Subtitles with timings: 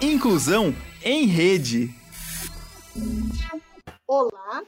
[0.00, 0.72] Inclusão
[1.04, 1.92] em Rede.
[4.06, 4.62] Olá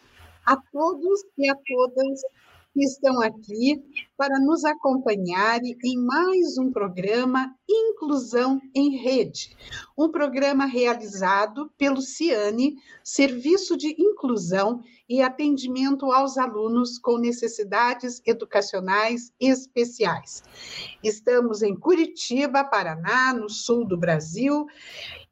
[0.45, 2.21] a todos e a todas
[2.75, 3.81] que estão aqui
[4.17, 9.57] para nos acompanharem em mais um programa Inclusão em Rede,
[9.97, 12.75] um programa realizado pelo CIANE,
[13.05, 20.45] Serviço de Inclusão e Atendimento aos Alunos com Necessidades Educacionais Especiais.
[21.03, 24.67] Estamos em Curitiba, Paraná, no sul do Brasil,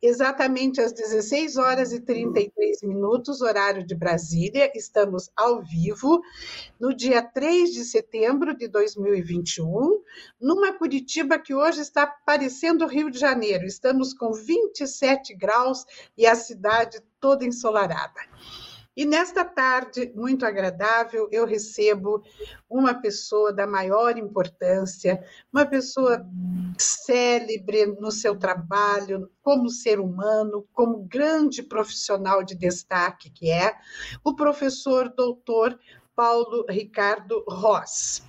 [0.02, 4.68] exatamente às 16 horas e 33 minutos, horário de Brasília.
[4.74, 6.20] Estamos ao vivo
[6.80, 10.02] no dia 3 de setembro de 2021,
[10.40, 13.64] numa Curitiba que hoje está parecendo Rio de Janeiro.
[13.64, 15.84] Estamos com 27 graus
[16.16, 18.20] e a cidade toda ensolarada.
[18.98, 22.20] E nesta tarde muito agradável, eu recebo
[22.68, 26.26] uma pessoa da maior importância, uma pessoa
[26.76, 33.72] célebre no seu trabalho, como ser humano, como grande profissional de destaque que é,
[34.24, 35.78] o professor doutor
[36.16, 38.24] Paulo Ricardo Ross.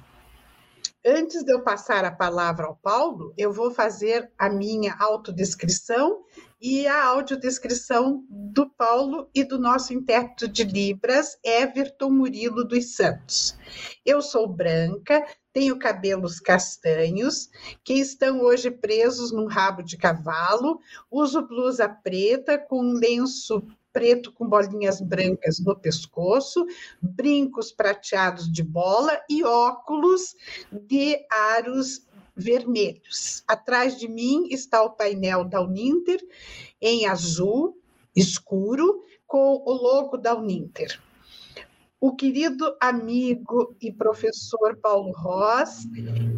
[1.04, 6.24] Antes de eu passar a palavra ao Paulo, eu vou fazer a minha autodescrição
[6.62, 13.58] e a audiodescrição do Paulo e do nosso intérprete de Libras, Everton Murilo dos Santos.
[14.06, 17.50] Eu sou branca, tenho cabelos castanhos,
[17.84, 24.32] que estão hoje presos num rabo de cavalo, uso blusa preta com um lenço preto
[24.34, 26.66] com bolinhas brancas no pescoço,
[27.02, 30.36] brincos prateados de bola e óculos
[30.72, 32.08] de aros
[32.40, 33.44] vermelhos.
[33.48, 36.20] Atrás de mim está o painel da Uninter
[36.82, 37.78] em azul
[38.16, 41.00] escuro com o logo da Uninter.
[42.02, 45.86] O querido amigo e professor Paulo Ross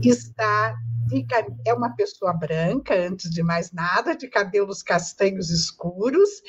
[0.03, 0.75] está
[1.07, 1.25] de,
[1.67, 6.41] é uma pessoa branca, antes de mais nada, de cabelos castanhos escuros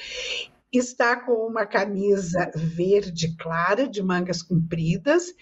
[0.72, 5.34] está com uma camisa verde clara, de mangas compridas.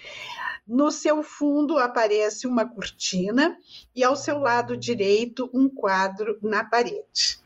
[0.66, 3.56] No seu fundo aparece uma cortina
[3.94, 7.40] e ao seu lado direito um quadro na parede.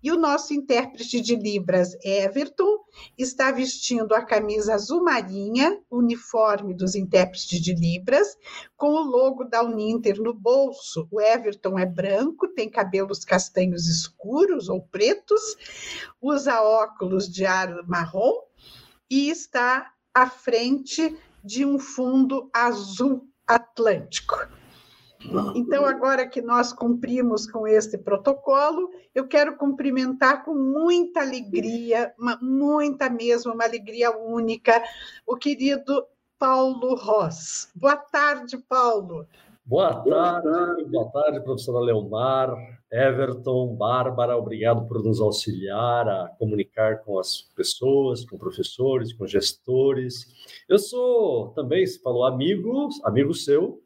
[0.00, 2.84] E o nosso intérprete de Libras, Everton,
[3.16, 8.36] está vestindo a camisa azul marinha, uniforme dos intérpretes de Libras,
[8.76, 11.08] com o logo da Uninter no bolso.
[11.10, 15.56] O Everton é branco, tem cabelos castanhos escuros ou pretos,
[16.22, 18.42] usa óculos de ar marrom
[19.10, 24.57] e está à frente de um fundo azul atlântico.
[25.54, 32.38] Então, agora que nós cumprimos com este protocolo, eu quero cumprimentar com muita alegria, uma,
[32.40, 34.82] muita mesmo, uma alegria única,
[35.26, 36.06] o querido
[36.38, 37.68] Paulo Ross.
[37.74, 39.26] Boa tarde, Paulo.
[39.66, 42.56] Boa tarde, boa tarde, professora Leomar,
[42.90, 50.26] Everton, Bárbara, obrigado por nos auxiliar a comunicar com as pessoas, com professores, com gestores.
[50.66, 53.82] Eu sou também, se falou amigo, amigo seu,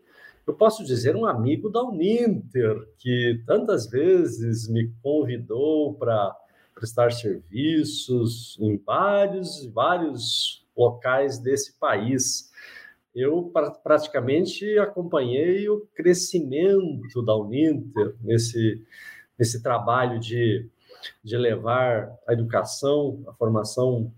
[0.46, 6.36] eu posso dizer um amigo da Uninter, que tantas vezes me convidou para
[6.74, 12.50] prestar serviços em vários, vários locais desse país.
[13.14, 13.52] Eu
[13.84, 18.82] praticamente acompanhei o crescimento da Uninter nesse,
[19.38, 20.68] nesse trabalho de,
[21.22, 24.12] de levar a educação, a formação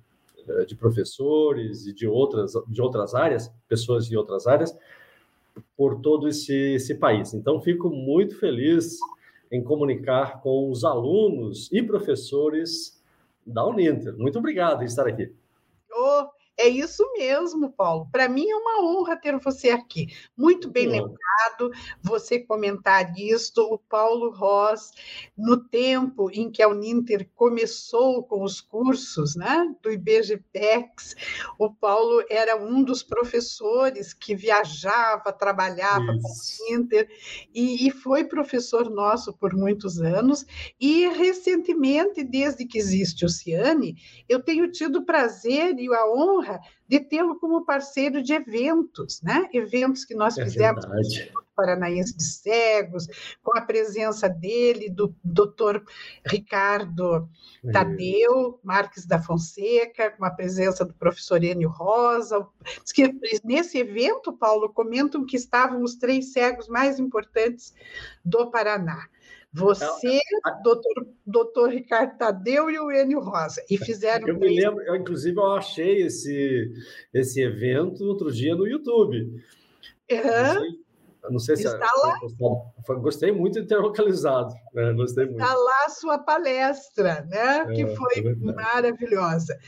[0.48, 4.74] eh, de professores e de outras, de outras áreas, pessoas de outras áreas,
[5.76, 7.34] por todo esse, esse país.
[7.34, 8.98] Então, fico muito feliz
[9.50, 13.02] em comunicar com os alunos e professores
[13.46, 14.16] da Uninter.
[14.16, 15.32] Muito obrigado por estar aqui.
[16.64, 18.08] É isso mesmo, Paulo.
[18.10, 20.06] Para mim é uma honra ter você aqui.
[20.34, 21.70] Muito bem lembrado
[22.02, 23.60] você comentar isto.
[23.70, 24.90] O Paulo Ross,
[25.36, 31.14] no tempo em que a Uninter começou com os cursos né, do IBGPEX,
[31.58, 36.22] o Paulo era um dos professores que viajava, trabalhava isso.
[36.22, 37.10] com a Uninter
[37.54, 40.46] e, e foi professor nosso por muitos anos.
[40.80, 46.53] E recentemente, desde que existe o Ciane, eu tenho tido o prazer e a honra
[46.54, 49.48] honra de tê-lo como parceiro de eventos, né?
[49.52, 51.32] Eventos que nós é fizemos verdade.
[51.56, 53.06] Paranaense de Cegos,
[53.42, 55.84] com a presença dele, do doutor
[56.26, 57.28] Ricardo
[57.64, 57.72] é.
[57.72, 62.46] Tadeu Marques da Fonseca, com a presença do professor Enio Rosa.
[63.44, 67.72] Nesse evento, Paulo, comentam que estavam os três cegos mais importantes
[68.24, 69.08] do Paraná.
[69.54, 70.18] Você,
[70.64, 73.64] doutor, doutor Ricardo Tadeu e o Enio Rosa.
[73.70, 74.26] E fizeram.
[74.28, 76.72] Eu me lembro, eu, inclusive, eu achei esse,
[77.12, 79.40] esse evento outro dia no YouTube.
[80.10, 80.83] Uhum.
[81.30, 82.18] Não sei se está lá.
[82.86, 84.54] Foi, gostei muito de ter localizado.
[84.72, 84.92] Né?
[84.92, 85.40] Gostei muito.
[85.40, 87.66] Está lá a sua palestra, né?
[87.74, 89.58] que é, foi é maravilhosa.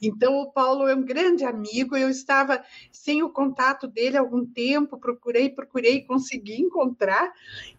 [0.00, 1.96] Então, o Paulo é um grande amigo.
[1.96, 7.32] Eu estava sem o contato dele há algum tempo, procurei, procurei, consegui encontrar,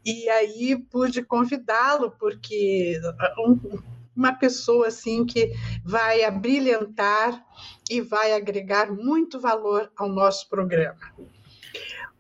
[0.06, 3.00] e aí pude convidá-lo, porque
[3.40, 3.80] um,
[4.16, 5.52] uma pessoa assim que
[5.84, 7.44] vai abrilhantar
[7.90, 11.00] e vai agregar muito valor ao nosso programa.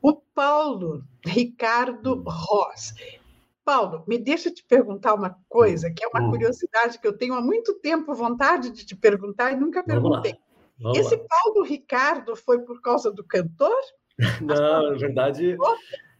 [0.03, 2.93] O Paulo Ricardo Ross.
[3.63, 6.31] Paulo, me deixa te perguntar uma coisa, que é uma hum.
[6.31, 10.35] curiosidade que eu tenho há muito tempo vontade de te perguntar e nunca perguntei.
[10.77, 11.23] Vamos Esse lá.
[11.29, 13.79] Paulo Ricardo foi por causa do cantor?
[14.41, 15.55] Não, na verdade,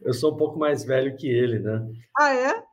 [0.00, 1.86] eu sou um pouco mais velho que ele, né?
[2.18, 2.64] Ah, é?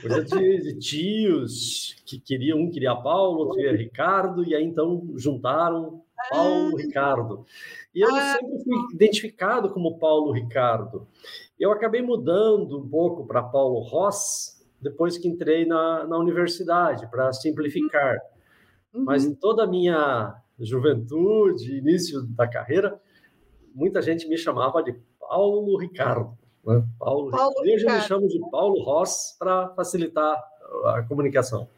[0.00, 5.08] Coisa de, de, tios que queriam, um queria Paulo, outro queria Ricardo, e aí então
[5.16, 6.82] juntaram Paulo ah.
[6.82, 7.46] Ricardo.
[7.94, 8.34] E eu ah.
[8.34, 11.06] sempre fui identificado como Paulo Ricardo.
[11.58, 17.32] Eu acabei mudando um pouco para Paulo Ross depois que entrei na, na universidade, para
[17.32, 18.16] simplificar.
[18.94, 19.04] Uhum.
[19.04, 23.00] Mas em toda a minha juventude, início da carreira,
[23.74, 26.36] muita gente me chamava de Paulo Ricardo.
[26.64, 26.82] Né?
[26.98, 27.74] Paulo, Paulo Ricardo.
[27.74, 30.42] Hoje eu me chamo de Paulo Ross para facilitar
[30.86, 31.68] a comunicação.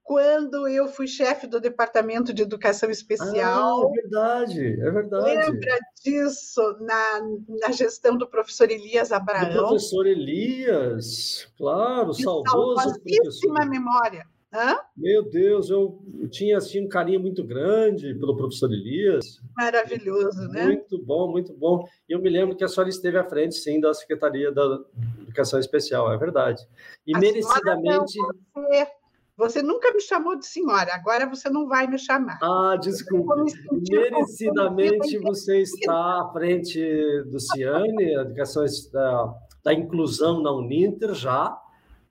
[0.02, 3.82] quando eu fui chefe do Departamento de Educação Especial.
[3.82, 5.26] Ah, é verdade, é verdade.
[5.26, 7.22] Lembra disso na,
[7.60, 9.50] na gestão do professor Elias Abraão?
[9.50, 13.68] Do professor Elias, claro, saudoso professor.
[13.68, 14.28] memória.
[14.56, 14.78] Hã?
[14.96, 16.00] Meu Deus, eu
[16.32, 19.42] tinha assim, um carinho muito grande pelo professor Elias.
[19.58, 20.64] Maravilhoso, né?
[20.64, 21.86] Muito bom, muito bom.
[22.08, 24.80] E eu me lembro que a senhora esteve à frente, sim, da Secretaria da
[25.22, 26.66] Educação Especial, é verdade.
[27.06, 28.18] E a merecidamente.
[28.54, 28.88] Você,
[29.36, 32.40] você nunca me chamou de senhora, agora você não vai me chamar.
[32.42, 33.52] Ah, desculpe.
[33.92, 36.80] Merecidamente você está à frente
[37.26, 38.64] do Ciane, a educação
[38.94, 41.62] da, da inclusão na Uninter já,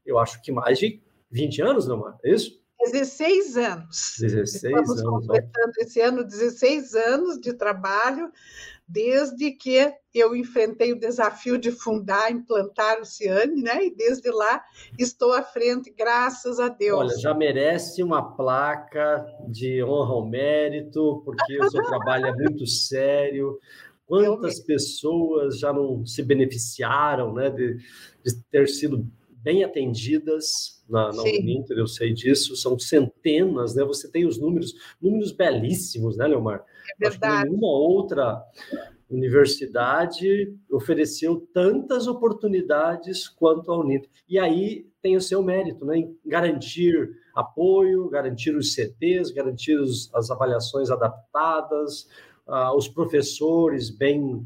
[0.04, 1.02] eu acho que mais de
[1.34, 2.62] 20 anos, não é isso?
[2.92, 4.16] 16 anos.
[4.20, 5.02] 16 Estamos anos.
[5.02, 8.30] completando esse ano 16 anos de trabalho,
[8.86, 13.86] desde que eu enfrentei o desafio de fundar, implantar o Ciane, né?
[13.86, 14.62] E desde lá
[14.98, 16.98] estou à frente, graças a Deus.
[16.98, 22.66] Olha, já merece uma placa de honra ao mérito, porque o seu trabalho é muito
[22.66, 23.58] sério.
[24.06, 27.78] Quantas pessoas já não se beneficiaram, né, de,
[28.22, 29.06] de ter sido
[29.44, 33.84] bem atendidas na, na Uninter, eu sei disso, são centenas, né?
[33.84, 36.64] Você tem os números, números belíssimos, né, Leomar?
[37.00, 37.44] É verdade.
[37.48, 38.42] nenhuma outra
[39.08, 44.08] universidade ofereceu tantas oportunidades quanto a Uninter.
[44.26, 50.12] E aí tem o seu mérito, né, em garantir apoio, garantir os CTs, garantir os,
[50.14, 52.08] as avaliações adaptadas,
[52.48, 54.42] uh, os professores bem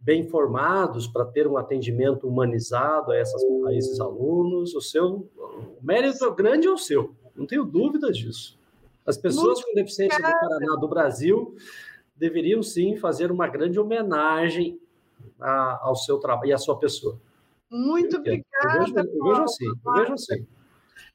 [0.00, 4.74] bem formados para ter um atendimento humanizado a, essas, a esses alunos.
[4.74, 8.58] O seu o mérito grande é o seu, não tenho dúvida disso.
[9.06, 11.54] As pessoas Muito com deficiência do Paraná, do Brasil,
[12.16, 14.80] deveriam sim fazer uma grande homenagem
[15.40, 17.20] a, ao seu trabalho e à sua pessoa.
[17.70, 18.44] Muito eu obrigada.
[18.64, 20.46] Eu vejo, eu vejo assim, eu vejo assim.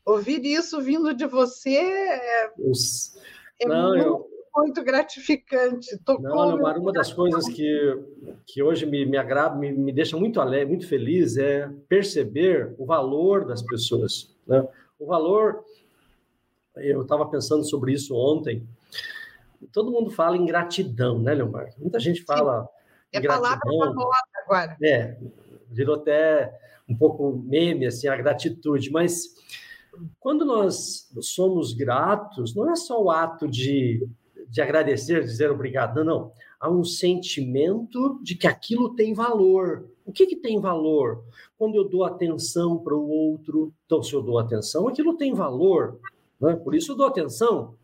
[0.05, 3.17] Ouvir isso vindo de você é, Os...
[3.59, 5.97] é não, muito eu muito gratificante.
[6.03, 8.03] Tocou Não, uma das coisas que,
[8.45, 12.85] que hoje me, me agrada, me, me deixa muito alegre, muito feliz, é perceber o
[12.85, 14.35] valor das pessoas.
[14.47, 14.65] Né?
[14.99, 15.63] O valor,
[16.77, 18.67] eu estava pensando sobre isso ontem,
[19.71, 21.69] todo mundo fala em gratidão, né, Leomar?
[21.77, 22.67] Muita gente fala.
[23.11, 24.77] É palavra da moda agora.
[24.83, 25.17] É,
[25.69, 26.57] virou até
[26.87, 29.33] um pouco meme, assim, a gratitude, mas
[30.19, 34.07] quando nós somos gratos, não é só o ato de
[34.55, 35.97] de agradecer, dizer obrigado.
[35.97, 36.31] Não, não.
[36.57, 39.85] Há um sentimento de que aquilo tem valor.
[40.05, 41.25] O que, que tem valor?
[41.57, 45.99] Quando eu dou atenção para o outro, então, se eu dou atenção, aquilo tem valor.
[46.39, 46.55] Né?
[46.55, 47.75] Por isso eu dou atenção.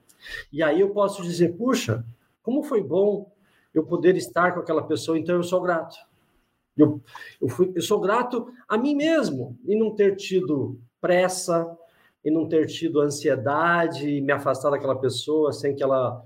[0.49, 2.05] E aí eu posso dizer, puxa,
[2.41, 3.29] como foi bom
[3.73, 5.97] eu poder estar com aquela pessoa, então eu sou grato.
[6.77, 7.01] Eu,
[7.41, 11.77] eu, fui, eu sou grato a mim mesmo e não ter tido pressa,
[12.23, 16.23] e não ter tido ansiedade me afastar daquela pessoa sem que ela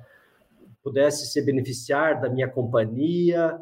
[0.85, 3.59] pudesse se beneficiar da minha companhia.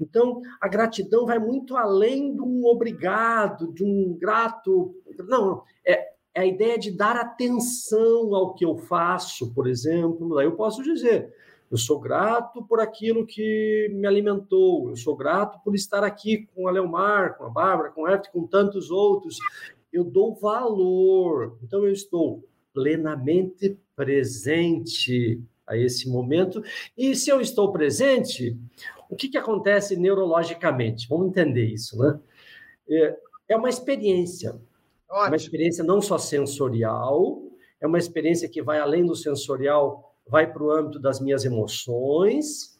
[0.00, 4.92] Então, a gratidão vai muito além de um obrigado, de um grato.
[5.28, 10.36] Não, é, é a ideia de dar atenção ao que eu faço, por exemplo.
[10.36, 11.32] Aí eu posso dizer,
[11.70, 16.68] Eu sou grato por aquilo que me alimentou, eu sou grato por estar aqui com
[16.68, 19.38] a Leomar, com a Bárbara, com o Everton, com tantos outros.
[19.92, 26.62] Eu dou valor, então eu estou plenamente presente a esse momento.
[26.96, 28.56] E se eu estou presente,
[29.08, 31.08] o que, que acontece neurologicamente?
[31.08, 32.18] Vamos entender isso, né?
[32.88, 33.16] É,
[33.50, 34.50] é uma experiência.
[35.08, 35.28] Ótimo.
[35.28, 37.42] Uma experiência não só sensorial,
[37.80, 42.78] é uma experiência que vai além do sensorial, vai para o âmbito das minhas emoções.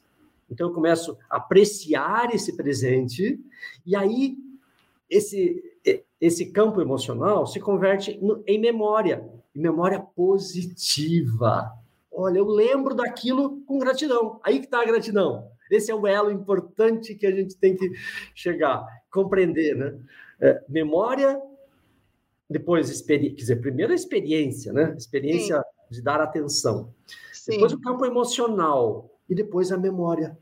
[0.50, 3.38] Então, eu começo a apreciar esse presente,
[3.85, 4.37] e aí
[5.09, 5.62] esse,
[6.21, 11.71] esse campo emocional se converte em memória, em memória positiva.
[12.14, 14.40] Olha, eu lembro daquilo com gratidão.
[14.42, 15.50] Aí que está a gratidão.
[15.71, 17.90] Esse é o elo importante que a gente tem que
[18.35, 19.99] chegar, compreender, né?
[20.40, 21.40] É, memória,
[22.49, 24.94] depois experiência, quer dizer, primeiro a experiência, né?
[24.97, 25.62] Experiência Sim.
[25.90, 26.94] de dar atenção.
[27.33, 27.52] Sim.
[27.52, 30.37] Depois o campo emocional e depois a memória.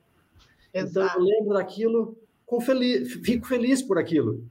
[0.75, 0.91] Exato.
[0.91, 4.45] Então eu lembro daquilo, com feliz, fico feliz por aquilo.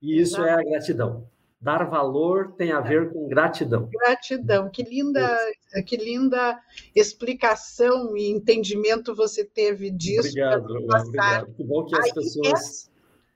[0.00, 0.48] E isso Exato.
[0.48, 1.26] é a gratidão.
[1.62, 3.88] Dar valor tem a ver com gratidão.
[3.88, 4.68] Gratidão.
[4.68, 5.38] Que linda,
[5.86, 6.60] que linda
[6.92, 10.28] explicação e entendimento você teve disso.
[10.30, 11.54] Obrigado, obrigado.
[11.54, 12.90] Que bom que as Aí, pessoas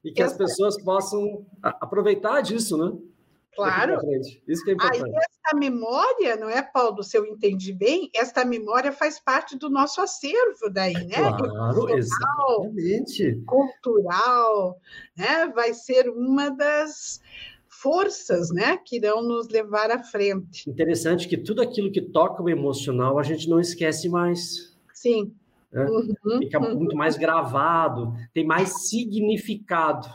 [0.04, 2.98] e que as pessoas possam aproveitar disso, né?
[3.54, 3.98] Claro.
[4.46, 5.04] Isso que é importante.
[5.04, 9.70] Aí essa memória, não é, Paulo, se eu entendi bem, esta memória faz parte do
[9.70, 11.32] nosso acervo daí, né?
[11.38, 13.42] Claro, exatamente.
[13.46, 14.78] Cultural,
[15.16, 15.46] né?
[15.54, 17.20] Vai ser uma das
[17.86, 20.68] forças, né, que irão nos levar à frente.
[20.68, 24.76] Interessante que tudo aquilo que toca o emocional a gente não esquece mais.
[24.92, 25.32] Sim.
[25.72, 25.86] Né?
[25.88, 26.74] Uhum, Fica uhum.
[26.74, 30.08] muito mais gravado, tem mais significado.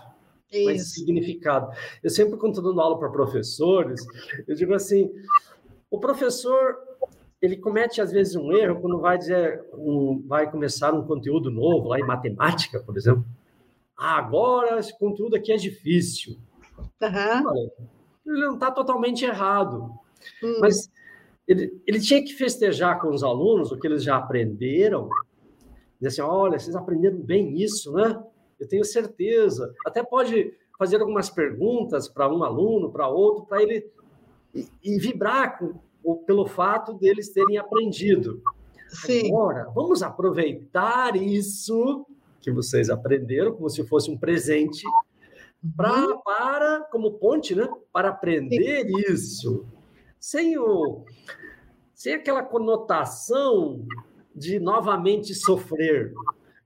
[0.51, 0.66] Isso.
[0.66, 1.72] Mais significado.
[2.04, 4.01] Eu sempre, quando estou dando aula para professores,
[4.46, 5.10] eu digo assim:
[5.90, 6.75] o professor
[7.42, 11.88] ele comete às vezes um erro quando vai dizer, um, vai começar um conteúdo novo
[11.88, 13.24] lá em matemática, por exemplo.
[13.98, 16.38] Ah, agora esse conteúdo aqui é difícil.
[16.78, 17.70] Uhum.
[18.25, 19.92] Ele não está totalmente errado.
[20.44, 20.58] Hum.
[20.60, 20.92] Mas
[21.48, 25.10] ele, ele tinha que festejar com os alunos o que eles já aprenderam.
[26.00, 28.22] Dizer assim: olha, vocês aprenderam bem isso, né?
[28.60, 29.74] Eu tenho certeza.
[29.86, 33.92] Até pode fazer algumas perguntas para um aluno, para outro, para ele
[34.54, 38.42] e, e vibrar com, pelo fato deles terem aprendido.
[38.88, 39.28] Sim.
[39.28, 42.06] Agora, vamos aproveitar isso
[42.40, 44.84] que vocês aprenderam como se fosse um presente
[45.75, 46.22] pra, uhum.
[46.22, 47.68] para, como ponte, né?
[47.91, 49.65] Para aprender isso,
[50.20, 51.06] sem, o,
[51.94, 53.86] sem aquela conotação
[54.36, 56.13] de novamente sofrer.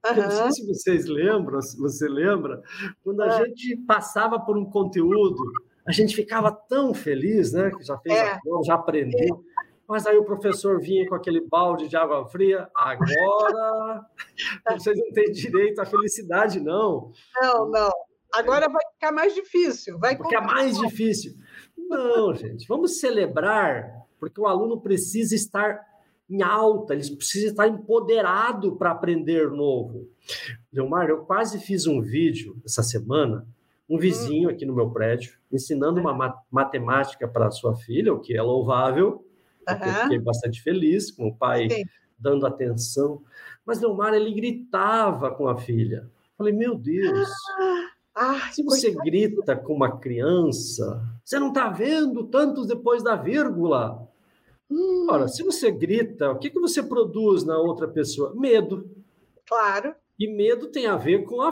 [0.05, 0.15] Uhum.
[0.15, 2.61] Não sei se vocês lembram, se você lembra,
[3.03, 3.45] quando a é.
[3.45, 5.43] gente passava por um conteúdo,
[5.85, 7.71] a gente ficava tão feliz, né?
[7.71, 8.31] Que já fez é.
[8.33, 9.35] a prova, já aprendeu.
[9.35, 9.65] É.
[9.87, 12.67] Mas aí o professor vinha com aquele balde de água fria.
[12.75, 14.05] Agora
[14.77, 17.11] vocês não têm direito à felicidade, não.
[17.39, 17.91] Não, não.
[18.39, 19.97] Agora vai ficar mais difícil.
[19.99, 21.33] Vai ficar mais difícil.
[21.77, 25.79] Não, gente, vamos celebrar, porque o aluno precisa estar
[26.29, 30.09] em alta, ele precisa estar empoderado para aprender novo.
[30.73, 33.47] Leomar, eu quase fiz um vídeo essa semana,
[33.87, 38.41] um vizinho aqui no meu prédio, ensinando uma matemática para sua filha, o que é
[38.41, 39.23] louvável,
[39.69, 39.75] uhum.
[39.75, 41.83] eu fiquei bastante feliz com o pai Sim.
[42.17, 43.21] dando atenção.
[43.63, 46.09] Mas Leomar, ele gritava com a filha.
[46.37, 52.25] Falei, meu Deus, ah, ah, se você grita com uma criança, você não está vendo
[52.27, 54.07] tantos depois da vírgula.
[54.71, 55.07] Hum.
[55.09, 58.33] Ora, se você grita, o que, que você produz na outra pessoa?
[58.33, 58.89] Medo.
[59.45, 59.93] Claro.
[60.17, 61.51] E medo tem a ver com a,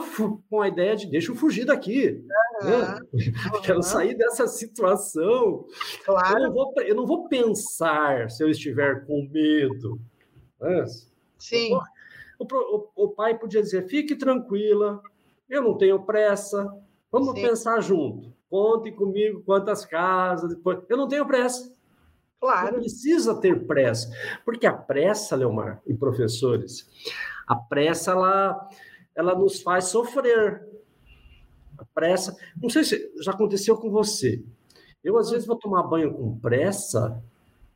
[0.50, 2.24] com a ideia de deixa eu fugir daqui.
[2.62, 2.70] Uhum.
[2.70, 3.00] Né?
[3.13, 3.60] Uhum.
[3.62, 5.65] Quero sair dessa situação.
[6.05, 6.38] Claro.
[6.38, 10.00] Eu não, vou, eu não vou pensar se eu estiver com medo.
[10.62, 10.86] Né?
[11.38, 11.75] Sim.
[12.39, 15.01] O, o, o, pai podia dizer: fique tranquila,
[15.50, 16.68] eu não tenho pressa.
[17.12, 17.48] Vamos Sim.
[17.48, 18.34] pensar junto.
[18.50, 20.50] Conte comigo quantas casas.
[20.50, 20.80] Depois.
[20.90, 21.74] Eu não tenho pressa.
[22.40, 22.74] Claro.
[22.74, 24.12] Não precisa ter pressa.
[24.44, 26.90] Porque a pressa, Leomar e professores,
[27.48, 28.70] a pressa ela,
[29.16, 30.68] ela nos faz sofrer.
[31.78, 32.36] A pressa.
[32.62, 34.44] Não sei se já aconteceu com você.
[35.04, 37.22] Eu, às vezes, vou tomar banho com pressa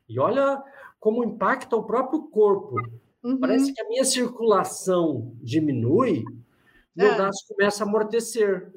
[0.08, 0.62] e olha
[0.98, 2.76] como impacta o próprio corpo.
[3.22, 3.38] Uhum.
[3.38, 6.24] Parece que a minha circulação diminui
[6.98, 7.30] meu é.
[7.46, 8.72] começa a amortecer.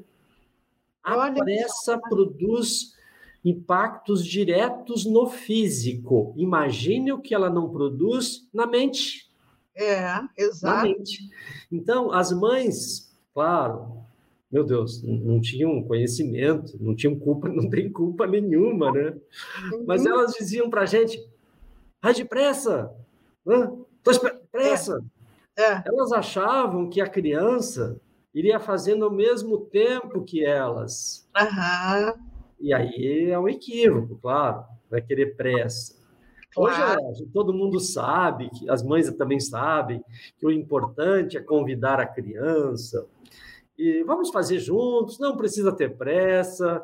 [1.03, 2.95] A Olha pressa produz
[3.43, 6.31] impactos diretos no físico.
[6.37, 9.27] Imagine o que ela não produz na mente.
[9.75, 10.05] É,
[10.37, 10.87] exato.
[10.87, 11.29] Mente.
[11.71, 14.03] Então, as mães, claro,
[14.51, 19.17] meu Deus, não tinham conhecimento, não tinham culpa, não tem culpa nenhuma, né?
[19.71, 19.85] Uhum.
[19.87, 21.27] Mas elas diziam para a gente,
[21.99, 22.93] vai depressa?
[24.03, 24.11] Tô
[24.51, 25.03] pressa.
[25.17, 25.21] É.
[25.63, 25.83] É.
[25.85, 27.99] Elas achavam que a criança
[28.33, 31.29] iria fazendo ao mesmo tempo que elas.
[31.37, 32.13] Uhum.
[32.59, 35.99] E aí é um equívoco, claro, vai querer pressa.
[36.53, 37.01] Claro.
[37.09, 40.03] Hoje todo mundo sabe, que as mães também sabem,
[40.37, 43.07] que o importante é convidar a criança.
[43.77, 46.83] E vamos fazer juntos, não precisa ter pressa.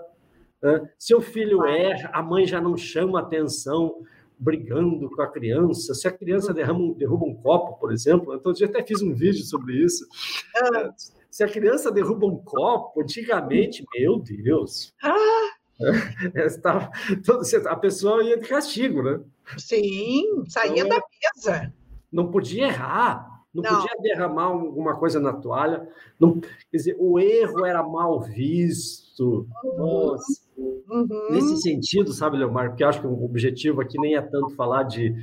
[0.97, 4.01] Se o filho erra, a mãe já não chama atenção
[4.39, 5.93] brigando com a criança.
[5.93, 9.43] Se a criança derrama, derruba um copo, por exemplo, então eu até fiz um vídeo
[9.43, 10.07] sobre isso.
[10.55, 10.89] Ah.
[11.37, 14.91] Se a criança derruba um copo, antigamente, meu Deus.
[15.03, 15.51] Ah.
[17.69, 19.19] a pessoa ia de castigo, né?
[19.55, 21.73] Sim, saía então, da mesa.
[22.11, 23.43] Não podia errar.
[23.53, 25.87] Não, não, podia derramar alguma coisa na toalha.
[26.19, 29.47] Não, quer dizer, o erro era mal visto.
[29.77, 30.41] Nossa.
[30.57, 31.07] Uhum.
[31.29, 34.83] Nesse sentido, sabe, Leomar, porque eu acho que o objetivo aqui nem é tanto falar
[34.83, 35.13] de,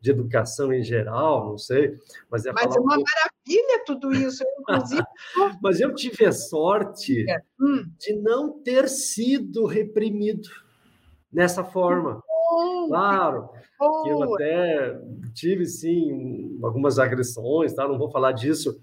[0.00, 1.98] de educação em geral, não sei,
[2.30, 2.76] mas é mas falar.
[2.76, 5.02] é uma maravilha tudo isso, inclusive.
[5.60, 7.38] mas eu tive a sorte é.
[7.98, 10.48] de não ter sido reprimido
[11.32, 12.22] nessa forma.
[12.86, 13.48] Claro,
[14.04, 15.00] que eu até
[15.34, 17.88] tive sim algumas agressões, tá?
[17.88, 18.78] não vou falar disso,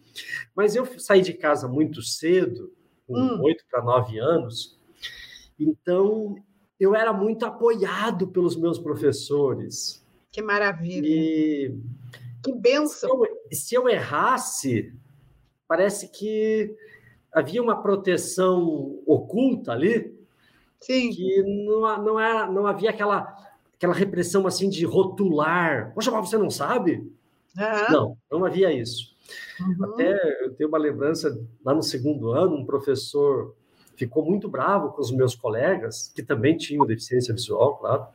[0.54, 2.74] mas eu saí de casa muito cedo,
[3.08, 3.42] com hum.
[3.44, 4.81] oito para nove anos,
[5.64, 6.36] então
[6.80, 10.04] eu era muito apoiado pelos meus professores.
[10.32, 11.08] Que maravilha!
[11.08, 11.76] E
[12.44, 12.88] que benção!
[12.90, 14.94] Se eu, se eu errasse,
[15.68, 16.76] parece que
[17.32, 20.14] havia uma proteção oculta ali,
[20.80, 21.12] Sim.
[21.12, 23.38] que não, não, era, não havia aquela
[23.82, 25.92] aquela repressão assim de rotular.
[25.96, 26.98] Poxa, mas você não sabe?
[27.58, 27.92] Uhum.
[27.92, 29.16] Não, não havia isso.
[29.60, 29.86] Uhum.
[29.86, 33.56] Até eu tenho uma lembrança lá no segundo ano, um professor
[33.96, 38.08] ficou muito bravo com os meus colegas, que também tinham deficiência visual, claro,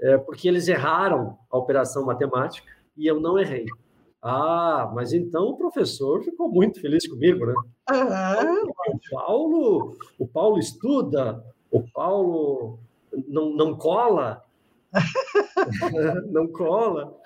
[0.00, 3.66] é, porque eles erraram a operação matemática e eu não errei.
[4.20, 7.54] Ah, mas então o professor ficou muito feliz comigo, né?
[7.90, 8.70] Uhum.
[8.70, 12.78] O Paulo, o Paulo estuda, o Paulo
[13.26, 14.44] não, não cola,
[16.30, 17.18] não cola.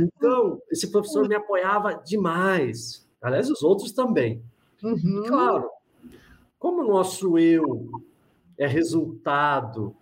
[0.00, 3.06] Então, esse professor me apoiava demais.
[3.22, 4.42] Aliás, os outros também.
[4.82, 5.24] Uhum.
[5.26, 5.70] Claro,
[6.66, 7.88] como o nosso eu
[8.58, 9.94] é resultado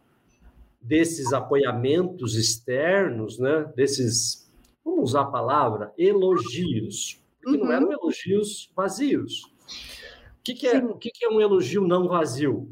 [0.81, 3.71] desses apoiamentos externos, né?
[3.77, 4.51] desses,
[4.83, 7.67] vamos usar a palavra, elogios, porque uhum.
[7.67, 8.43] não eram o
[8.75, 9.43] vazios.
[9.43, 12.67] O que, que é, o que, que é um elogio não vazio?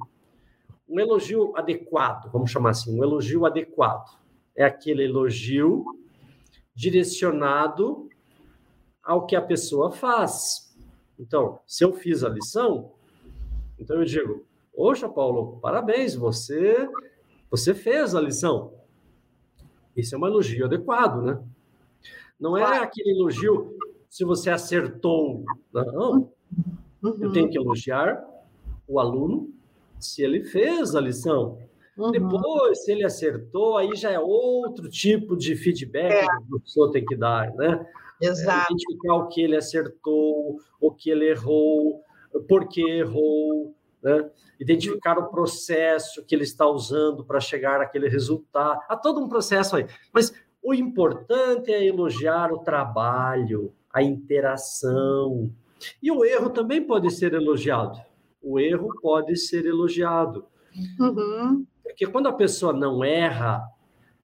[0.88, 4.18] Um elogio adequado, vamos chamar assim, um elogio adequado
[4.56, 5.84] é aquele elogio
[6.74, 8.08] direcionado
[9.02, 10.74] ao que a pessoa faz.
[11.18, 12.94] Então, se eu fiz a lição,
[13.82, 16.88] então eu digo: "Poxa, Paulo, parabéns, você
[17.50, 18.72] você fez a lição".
[19.96, 21.42] Isso é um elogio adequado, né?
[22.40, 23.76] Não é aquele elogio
[24.08, 26.30] se você acertou, não.
[27.02, 28.22] Eu tenho que elogiar
[28.86, 29.50] o aluno
[29.98, 31.58] se ele fez a lição.
[31.96, 32.10] Uhum.
[32.10, 36.26] Depois, se ele acertou, aí já é outro tipo de feedback é.
[36.26, 37.86] que o professor tem que dar, né?
[38.20, 38.72] Exato.
[38.72, 42.02] É identificar o que ele acertou, o que ele errou,
[42.42, 44.30] por que errou, né?
[44.62, 48.80] identificar o processo que ele está usando para chegar àquele resultado.
[48.88, 49.86] Há todo um processo aí.
[50.12, 55.50] Mas o importante é elogiar o trabalho, a interação.
[56.00, 58.00] E o erro também pode ser elogiado.
[58.40, 60.46] O erro pode ser elogiado.
[60.98, 61.66] Uhum.
[61.82, 63.62] Porque quando a pessoa não erra,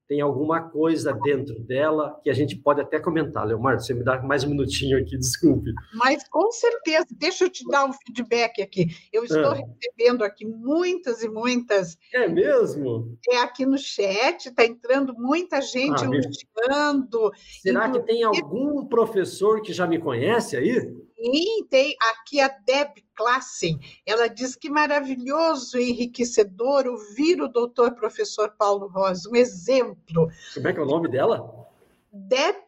[0.09, 3.47] tem alguma coisa dentro dela que a gente pode até comentar.
[3.47, 5.71] Leomar, você me dá mais um minutinho aqui, desculpe.
[5.95, 8.87] Mas com certeza, deixa eu te dar um feedback aqui.
[9.13, 9.63] Eu estou é.
[9.63, 11.99] recebendo aqui muitas e muitas.
[12.15, 13.19] É mesmo?
[13.31, 17.31] É aqui no chat, está entrando muita gente ah, elogiando.
[17.61, 20.91] Será que tem algum professor que já me conhece aí?
[21.21, 23.81] Sim, tem aqui a Deb Klassen.
[24.07, 30.31] Ela diz que maravilhoso, enriquecedor ouvir o doutor professor Paulo Rosa, um exemplo.
[30.55, 31.69] Como é que é o nome dela?
[32.13, 32.67] Deb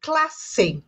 [0.00, 0.84] Klassen.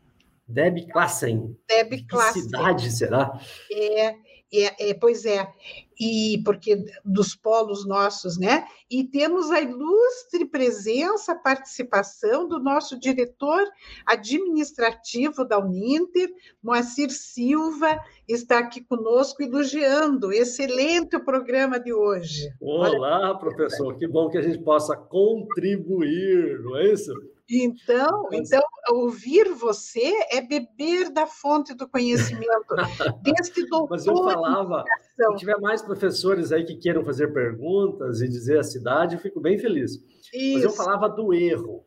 [0.47, 1.59] Deb Klassen.
[1.67, 2.43] Deb Klassen.
[2.43, 3.41] Que cidade será?
[3.73, 4.07] É,
[4.53, 5.51] é, é, pois é,
[5.99, 8.65] e porque dos polos nossos, né?
[8.91, 13.65] E temos a ilustre presença, participação do nosso diretor
[14.07, 16.31] administrativo da Uninter,
[16.63, 20.33] Moacir Silva, está aqui conosco elogiando.
[20.33, 22.53] Excelente o programa de hoje.
[22.61, 27.13] Olá, professor, que bom que a gente possa contribuir, não é isso?
[27.51, 32.75] Então, então, ouvir você é beber da fonte do conhecimento
[33.23, 33.91] deste doutor.
[33.91, 34.85] Mas eu falava,
[35.17, 39.41] se tiver mais professores aí que queiram fazer perguntas e dizer a cidade, eu fico
[39.41, 39.93] bem feliz.
[40.33, 40.55] Isso.
[40.55, 41.85] Mas eu falava do erro.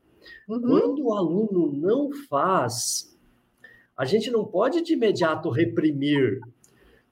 [0.47, 0.61] Uhum.
[0.61, 3.11] Quando o aluno não faz
[4.01, 6.39] a gente não pode de imediato reprimir,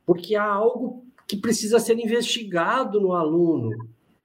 [0.08, 3.70] porque há algo que precisa ser investigado no aluno.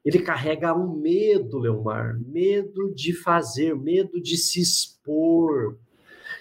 [0.04, 5.78] Ele carrega um medo, Leomar, medo de fazer, medo de se expor.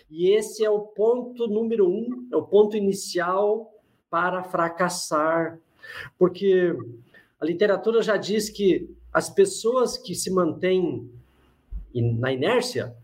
[0.10, 3.74] E esse é o ponto número um, é o ponto inicial
[4.10, 5.60] para fracassar.
[6.18, 6.76] Porque
[7.40, 11.10] a literatura já diz que as pessoas que se mantêm
[11.94, 12.96] na inércia,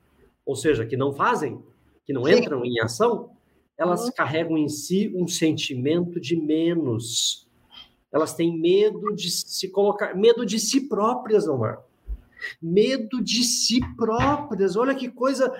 [0.45, 1.61] ou seja, que não fazem,
[2.05, 3.29] que não entram em ação,
[3.77, 4.11] elas uhum.
[4.11, 7.47] carregam em si um sentimento de menos.
[8.11, 11.83] Elas têm medo de se colocar, medo de si próprias, Omar.
[12.61, 14.75] Medo de si próprias.
[14.75, 15.53] Olha que coisa,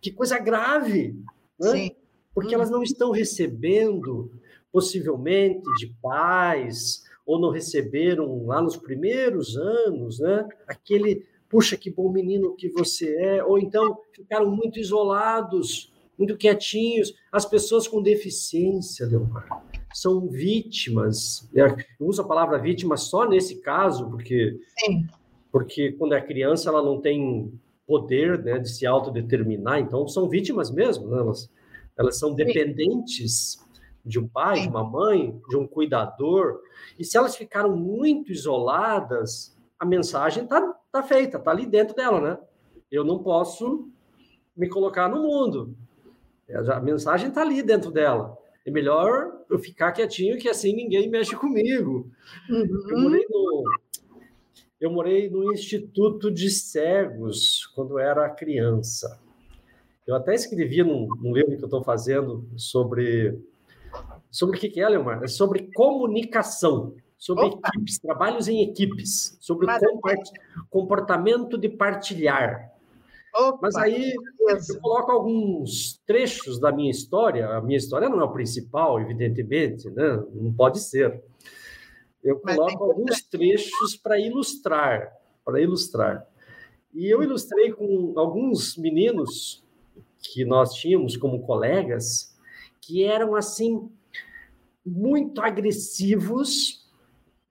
[0.00, 1.16] que coisa grave.
[1.58, 1.70] Né?
[1.70, 1.90] Sim.
[2.34, 2.54] Porque uhum.
[2.54, 4.30] elas não estão recebendo,
[4.70, 10.48] possivelmente, de pais, ou não receberam lá nos primeiros anos, né?
[10.66, 17.14] Aquele puxa, que bom menino que você é, ou então ficaram muito isolados, muito quietinhos.
[17.32, 21.48] As pessoas com deficiência, Leomar, são vítimas.
[21.52, 25.06] Eu uso a palavra vítima só nesse caso, porque, Sim.
[25.50, 27.52] porque quando é criança ela não tem
[27.86, 31.18] poder né, de se autodeterminar, então são vítimas mesmo, né?
[31.18, 31.50] elas,
[31.96, 33.58] elas são dependentes
[34.04, 36.60] de um pai, de uma mãe, de um cuidador,
[36.98, 40.60] e se elas ficaram muito isoladas, a mensagem está
[40.92, 42.38] tá feita, está ali dentro dela, né?
[42.90, 43.88] Eu não posso
[44.56, 45.76] me colocar no mundo.
[46.72, 48.36] A mensagem está ali dentro dela.
[48.68, 52.10] É melhor eu ficar quietinho que assim ninguém mexe comigo.
[52.50, 52.90] Uhum.
[52.90, 53.64] Eu, morei no,
[54.78, 59.18] eu morei no Instituto de Cegos quando era criança.
[60.06, 63.40] Eu até escrevi num, num livro que eu estou fazendo sobre
[64.30, 65.24] sobre o que é, Leomar?
[65.24, 67.70] É sobre comunicação sobre Opa.
[67.70, 69.66] equipes, trabalhos em equipes, sobre
[70.68, 72.70] comportamento de partilhar.
[73.38, 77.46] Opa, Mas aí eu coloco alguns trechos da minha história.
[77.50, 80.24] A minha história não é o principal, evidentemente, né?
[80.34, 81.22] não pode ser.
[82.22, 85.12] Eu coloco alguns trechos para ilustrar,
[85.44, 86.26] para ilustrar.
[86.92, 89.64] E eu ilustrei com alguns meninos
[90.20, 92.36] que nós tínhamos como colegas
[92.80, 93.88] que eram assim
[94.84, 96.90] muito agressivos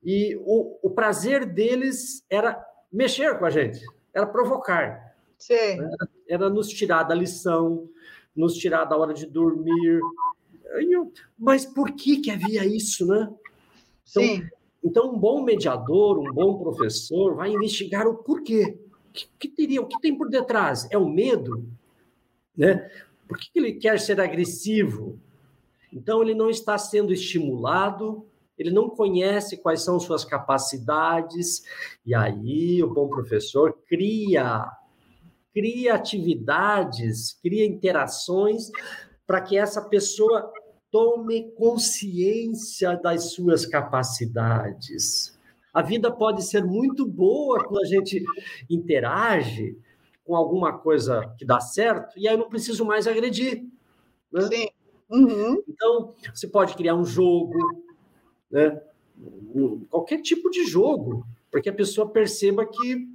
[0.03, 3.79] e o, o prazer deles era mexer com a gente,
[4.13, 5.06] era provocar.
[5.37, 5.55] Sim.
[5.55, 7.89] Era, era nos tirar da lição,
[8.35, 9.99] nos tirar da hora de dormir.
[10.89, 13.29] Eu, mas por que que havia isso, né?
[14.09, 14.49] Então, Sim.
[14.83, 18.77] Então, um bom mediador, um bom professor vai investigar o porquê.
[19.09, 20.87] O que, que teria, o que tem por detrás?
[20.91, 21.67] É o medo,
[22.55, 22.89] né?
[23.27, 25.19] Por que, que ele quer ser agressivo?
[25.91, 28.25] Então, ele não está sendo estimulado,
[28.57, 31.63] ele não conhece quais são suas capacidades,
[32.05, 34.69] e aí o bom professor cria,
[35.57, 38.69] cria atividades, cria interações
[39.25, 40.53] para que essa pessoa
[40.91, 45.35] tome consciência das suas capacidades.
[45.73, 48.23] A vida pode ser muito boa quando a gente
[48.69, 49.75] interage
[50.23, 53.65] com alguma coisa que dá certo, e aí eu não preciso mais agredir.
[54.31, 54.41] Né?
[54.41, 54.67] Sim.
[55.09, 55.63] Uhum.
[55.67, 57.57] Então, você pode criar um jogo,
[58.51, 58.79] né?
[59.89, 63.07] qualquer tipo de jogo, para que a pessoa perceba que,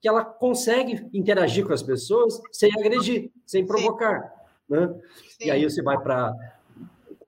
[0.00, 4.32] que ela consegue interagir com as pessoas sem agredir, sem provocar.
[4.68, 4.94] Né?
[5.40, 6.32] E aí você vai para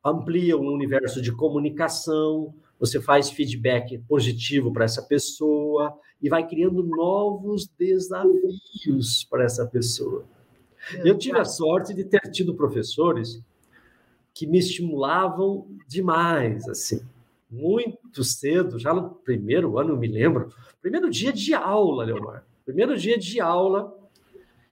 [0.04, 6.82] amplia o universo de comunicação, você faz feedback positivo para essa pessoa e vai criando
[6.82, 10.24] novos desafios para essa pessoa.
[11.04, 13.42] Eu tive a sorte de ter tido professores
[14.32, 17.04] que me estimulavam demais, assim
[17.50, 20.48] muito cedo, já no primeiro ano, eu me lembro,
[20.80, 23.96] primeiro dia de aula, Leonardo, primeiro dia de aula,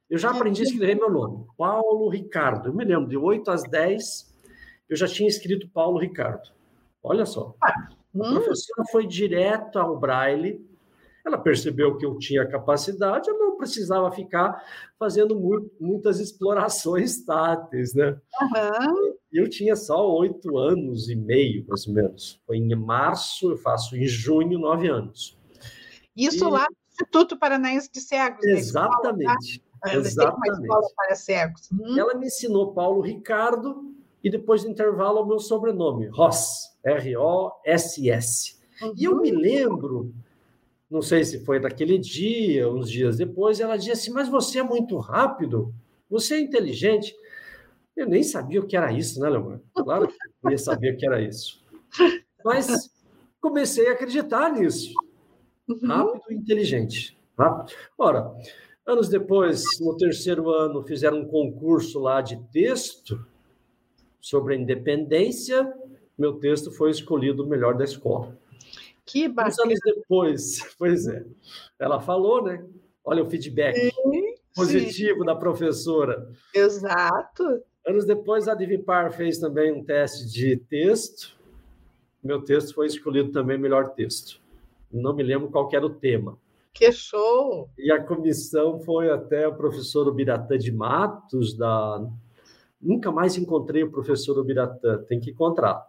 [0.08, 2.68] eu já aprendi a escrever meu nome, Paulo Ricardo.
[2.68, 4.34] Eu me lembro, de 8 às 10,
[4.88, 6.50] eu já tinha escrito Paulo Ricardo.
[7.02, 7.54] Olha só.
[7.62, 8.34] A hum.
[8.34, 10.66] professora foi direto ao braille,
[11.28, 14.64] ela percebeu que eu tinha capacidade, eu não precisava ficar
[14.98, 18.18] fazendo muito, muitas explorações táteis, né?
[18.40, 19.14] Uhum.
[19.30, 22.40] Eu tinha só oito anos e meio, mais ou menos.
[22.46, 25.36] Foi em março, eu faço em junho, nove anos.
[26.16, 26.50] Isso e...
[26.50, 26.66] lá
[27.00, 28.44] Instituto Paranaense de Cegos.
[28.44, 28.52] Né?
[28.52, 29.62] Exatamente.
[29.80, 29.94] Escola, tá?
[29.94, 30.66] Exatamente.
[30.96, 31.70] Para cegos.
[31.70, 31.98] Uhum.
[31.98, 38.58] Ela me ensinou Paulo Ricardo e depois do intervalo o meu sobrenome, Ross, R-O-S-S.
[38.82, 38.94] Uhum.
[38.96, 40.12] E eu me lembro
[40.90, 44.62] não sei se foi daquele dia, uns dias depois, ela disse assim: Mas você é
[44.62, 45.74] muito rápido,
[46.08, 47.14] você é inteligente.
[47.94, 49.60] Eu nem sabia o que era isso, né, Leomar?
[49.74, 51.62] Claro que eu ia saber o que era isso.
[52.44, 52.90] Mas
[53.40, 54.94] comecei a acreditar nisso.
[55.68, 55.78] Uhum.
[55.86, 57.18] Rápido e inteligente.
[57.36, 57.76] Rápido.
[57.96, 58.34] Ora,
[58.86, 63.24] anos depois, no terceiro ano, fizeram um concurso lá de texto
[64.20, 65.72] sobre a independência,
[66.18, 68.36] meu texto foi escolhido o melhor da escola.
[69.06, 69.52] Que bacana.
[69.52, 71.24] Uns anos depois, pois é,
[71.78, 72.64] ela falou, né?
[73.04, 75.24] Olha o feedback sim, positivo sim.
[75.24, 76.30] da professora.
[76.54, 77.62] Exato.
[77.86, 81.38] Anos depois, a Divipar fez também um teste de texto.
[82.22, 84.42] Meu texto foi escolhido também melhor texto.
[84.92, 86.38] Não me lembro qual era o tema.
[86.72, 87.68] Que show!
[87.76, 92.06] E a comissão foi até o professor Ubiratã de Matos, da...
[92.80, 95.84] Nunca mais encontrei o professor Ubiratã, tem que encontrar.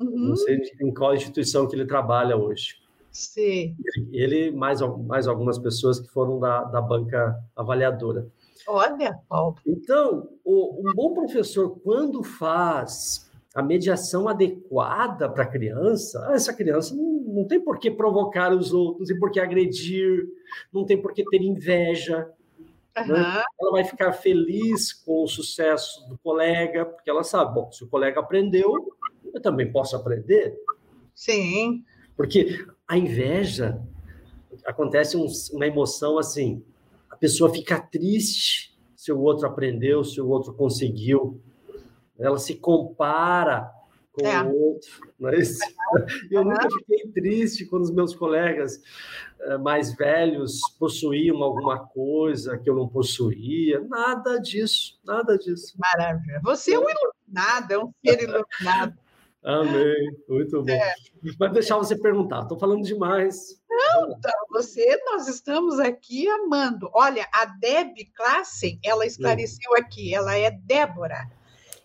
[0.00, 0.28] Uhum.
[0.28, 2.76] Não sei em qual instituição que ele trabalha hoje.
[3.10, 3.76] Sim.
[4.10, 8.26] Ele, mais, mais algumas pessoas que foram da, da banca avaliadora.
[8.66, 9.56] Olha, Paulo.
[9.66, 16.54] Então, o, um bom professor, quando faz a mediação adequada para a criança, ah, essa
[16.54, 20.26] criança não, não tem por que provocar os outros, não tem por que agredir,
[20.72, 22.30] não tem por que ter inveja.
[22.96, 23.06] Uhum.
[23.06, 23.42] Né?
[23.60, 27.88] Ela vai ficar feliz com o sucesso do colega, porque ela sabe, bom, se o
[27.88, 28.96] colega aprendeu,
[29.32, 30.58] eu também posso aprender.
[31.14, 31.84] Sim.
[32.16, 33.80] Porque a inveja
[34.66, 36.62] acontece um, uma emoção assim,
[37.22, 41.40] pessoa fica triste se o outro aprendeu, se o outro conseguiu.
[42.22, 43.70] Ela se compara
[44.12, 44.42] com é.
[44.42, 44.90] o outro.
[45.18, 45.58] Não é isso?
[46.30, 48.80] Eu nunca fiquei triste quando os meus colegas
[49.40, 53.80] eh, mais velhos possuíam alguma coisa que eu não possuía.
[53.80, 55.74] Nada disso, nada disso.
[55.78, 56.40] Maravilha.
[56.44, 58.98] Você é um iluminado, é um ser iluminado.
[59.44, 60.70] Amém, muito bom.
[60.70, 60.94] É.
[61.38, 63.60] Mas deixar você perguntar, estou falando demais.
[63.68, 66.88] Não, tá, você, nós estamos aqui amando.
[66.94, 71.28] Olha, a Deb Klassen, ela esclareceu aqui, ela é Débora.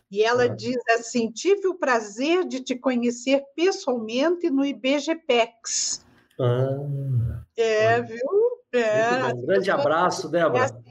[0.09, 0.47] E ela ah.
[0.47, 6.05] diz assim: tive o prazer de te conhecer pessoalmente no IBGPEX.
[6.39, 7.43] Ah.
[7.55, 8.47] É, viu?
[8.73, 10.71] É, um grande abraço, Débora.
[10.71, 10.83] Né?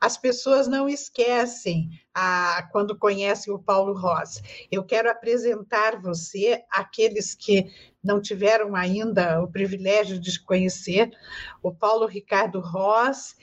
[0.00, 4.42] As pessoas não esquecem a, quando conhecem o Paulo Rosa.
[4.70, 7.70] Eu quero apresentar você aqueles que
[8.02, 11.10] não tiveram ainda o privilégio de conhecer.
[11.62, 13.36] O Paulo Ricardo Ross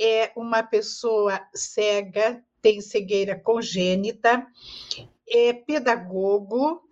[0.00, 4.46] é uma pessoa cega, tem cegueira congênita,
[5.28, 6.82] é pedagogo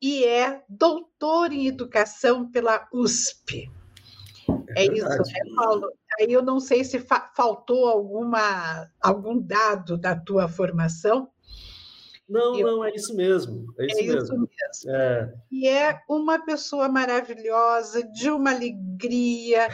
[0.00, 3.70] e é doutor em educação pela USP.
[4.76, 5.90] É, é isso, né, Paulo?
[6.18, 11.30] Aí eu não sei se fa faltou alguma, algum dado da tua formação.
[12.28, 13.72] Não, eu, não, é isso mesmo.
[13.78, 14.22] É isso, é mesmo.
[14.22, 14.50] isso mesmo.
[14.94, 15.34] É.
[15.50, 19.68] E é uma pessoa maravilhosa, de uma alegria,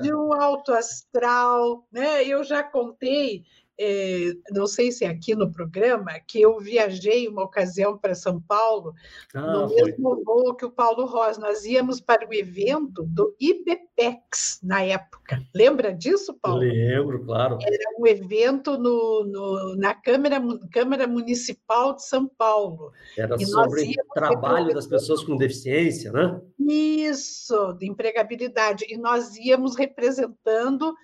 [0.00, 1.84] de um alto astral.
[1.90, 2.24] Né?
[2.24, 3.44] Eu já contei
[3.82, 8.38] é, não sei se é aqui no programa, que eu viajei uma ocasião para São
[8.38, 8.94] Paulo,
[9.34, 11.40] ah, no mesmo voo que o Paulo Rosa.
[11.40, 15.42] Nós íamos para o evento do IBPEX na época.
[15.54, 16.60] Lembra disso, Paulo?
[16.60, 17.56] Lembro, claro.
[17.62, 22.92] Era um evento no, no na Câmara, Câmara Municipal de São Paulo.
[23.16, 26.38] Era e sobre trabalho das pessoas com deficiência, né?
[26.58, 28.84] Isso, de empregabilidade.
[28.90, 30.94] E nós íamos representando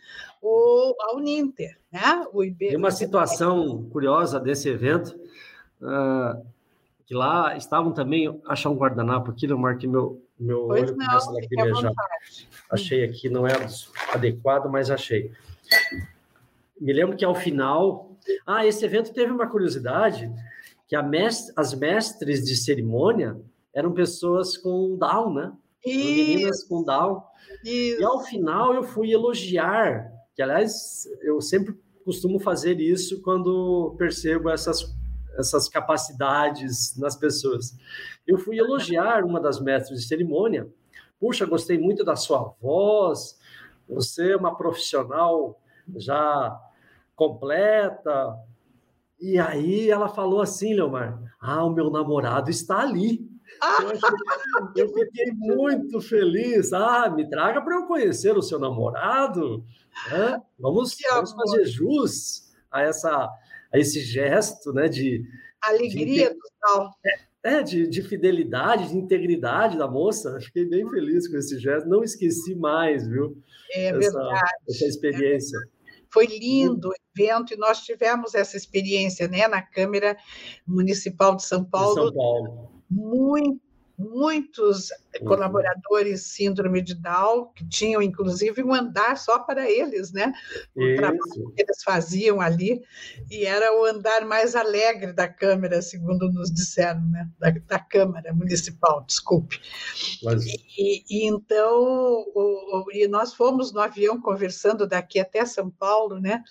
[0.42, 2.26] o, a Uninter, né?
[2.32, 5.18] O IB, Tem uma situação curiosa desse evento,
[5.80, 6.44] uh,
[7.06, 11.06] que lá estavam também, achar um guardanapo aqui, eu marquei meu, meu pois olho não,
[11.06, 11.92] começa já.
[12.70, 13.52] Achei aqui, não é
[14.12, 15.32] adequado, mas achei.
[16.80, 18.12] Me lembro que ao final...
[18.44, 20.32] Ah, esse evento teve uma curiosidade,
[20.88, 23.40] que mestre, as mestres de cerimônia
[23.72, 25.52] eram pessoas com Down, né?
[25.84, 27.22] Meninas com Down.
[27.62, 28.00] Isso.
[28.00, 34.48] E ao final eu fui elogiar que aliás eu sempre costumo fazer isso quando percebo
[34.50, 34.94] essas
[35.38, 37.76] essas capacidades nas pessoas.
[38.26, 40.66] Eu fui elogiar uma das mestres de cerimônia.
[41.20, 43.38] Puxa, gostei muito da sua voz.
[43.88, 45.60] Você é uma profissional
[45.94, 46.58] já
[47.14, 48.34] completa.
[49.20, 53.28] E aí ela falou assim, Leomar: Ah, o meu namorado está ali.
[54.76, 56.72] Eu, fiquei muito feliz.
[56.72, 59.64] Ah, me traga para eu conhecer o seu namorado.
[60.12, 63.30] É, vamos, vamos fazer jus a, essa,
[63.72, 65.24] a esse gesto né, de.
[65.62, 66.90] Alegria de, total.
[67.04, 70.38] É, é, de, de fidelidade, de integridade da moça.
[70.40, 71.88] Fiquei bem feliz com esse gesto.
[71.88, 73.40] Não esqueci mais, viu?
[73.72, 74.50] É essa, verdade.
[74.68, 75.58] Essa experiência.
[76.10, 80.16] Foi lindo o evento e nós tivemos essa experiência né, na Câmara
[80.66, 81.94] Municipal de São Paulo.
[81.94, 82.75] De São Paulo.
[82.90, 83.60] Muito
[83.98, 85.26] muitos uhum.
[85.26, 90.32] colaboradores síndrome de Down, que tinham inclusive um andar só para eles, né?
[90.74, 90.96] O Isso.
[90.96, 92.82] trabalho que eles faziam ali,
[93.30, 97.28] e era o andar mais alegre da Câmara, segundo nos disseram, né?
[97.38, 99.60] Da, da Câmara Municipal, desculpe.
[100.22, 100.44] Mas...
[100.44, 101.80] E, e, então,
[102.34, 106.42] o, o, e nós fomos no avião conversando daqui até São Paulo, né?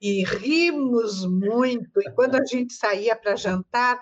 [0.00, 4.00] E rimos muito, e quando a gente saía para jantar,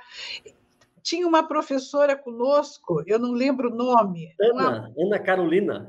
[1.02, 4.34] tinha uma professora conosco, eu não lembro o nome.
[4.40, 4.92] Ana, uma...
[4.96, 5.88] Ana Carolina.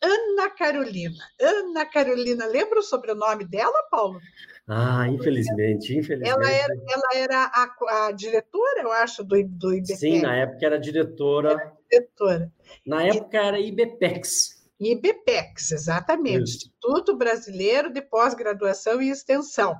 [0.00, 1.24] Ana Carolina.
[1.40, 4.20] Ana Carolina, lembra o sobrenome dela, Paulo?
[4.68, 6.30] Ah, infelizmente, infelizmente.
[6.30, 9.98] Ela era, ela era a, a diretora, eu acho, do, do IBPEX.
[9.98, 11.50] Sim, na época era diretora.
[11.50, 12.52] Era diretora.
[12.86, 13.46] Na época e...
[13.46, 14.62] era IBPEX.
[14.80, 16.44] IBPEX, exatamente.
[16.44, 16.66] Isso.
[16.68, 19.76] Instituto Brasileiro de Pós-Graduação e Extensão.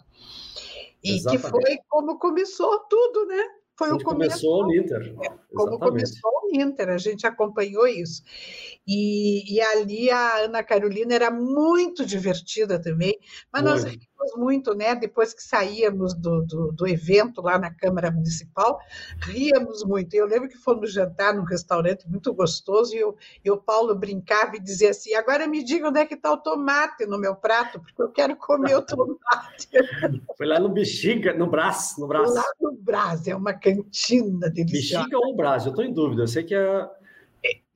[1.02, 1.42] E exatamente.
[1.42, 3.42] que foi como começou tudo, né?
[3.76, 4.42] Foi o começo.
[4.42, 5.14] Começou o Inter.
[5.54, 8.22] Como começou o Inter, a gente acompanhou isso.
[8.86, 13.18] E, e ali a Ana Carolina era muito divertida também,
[13.52, 13.84] mas muito.
[13.84, 14.94] nós rimos muito, né?
[14.94, 18.78] Depois que saíamos do, do, do, evento lá na Câmara Municipal,
[19.20, 20.14] ríamos muito.
[20.14, 23.02] Eu lembro que fomos jantar num restaurante muito gostoso e,
[23.44, 26.36] e o Paulo brincava e dizia assim: agora me diga onde é que está o
[26.36, 29.68] tomate no meu prato, porque eu quero comer o tomate.
[30.36, 32.34] Foi lá no Bexiga, no Brás, no Brás.
[32.34, 35.04] Lá no Brás, é uma cantina deliciosa.
[35.04, 35.64] Bexiga ou Brás?
[35.64, 36.22] Eu estou em dúvida.
[36.22, 36.88] Eu sei que é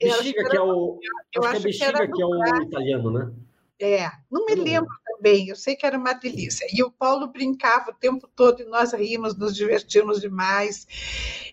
[0.00, 0.98] Bexiga, que, que, é o.
[1.35, 3.32] Eu acho, que é Bexiga, que, que é o italiano, né?
[3.78, 6.66] É, não me lembro também, eu sei que era uma delícia.
[6.72, 10.87] E o Paulo brincava o tempo todo e nós rimos, nos divertimos demais.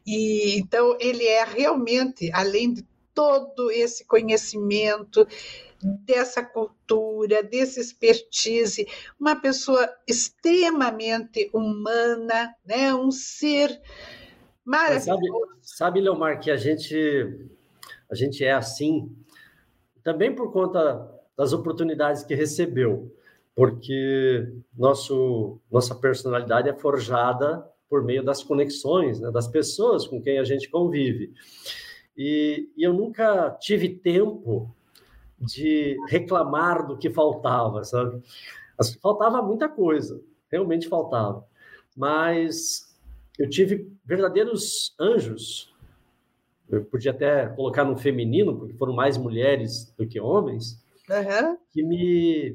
[0.05, 5.27] E então ele é realmente, além de todo esse conhecimento,
[5.83, 8.87] dessa cultura, desse expertise,
[9.19, 12.93] uma pessoa extremamente humana, né?
[12.95, 13.81] um ser
[14.63, 15.05] maravilhoso.
[15.05, 15.19] Sabe,
[15.61, 17.49] sabe, Leomar, que a gente
[18.09, 19.11] a gente é assim,
[20.03, 23.11] também por conta das oportunidades que recebeu,
[23.55, 30.39] porque nosso, nossa personalidade é forjada por meio das conexões, né, das pessoas com quem
[30.39, 31.33] a gente convive.
[32.17, 34.73] E, e eu nunca tive tempo
[35.39, 38.21] de reclamar do que faltava, sabe?
[39.01, 41.45] Faltava muita coisa, realmente faltava.
[41.95, 42.95] Mas
[43.37, 45.73] eu tive verdadeiros anjos
[46.69, 51.57] eu podia até colocar no feminino, porque foram mais mulheres do que homens, uhum.
[51.71, 52.53] que, me,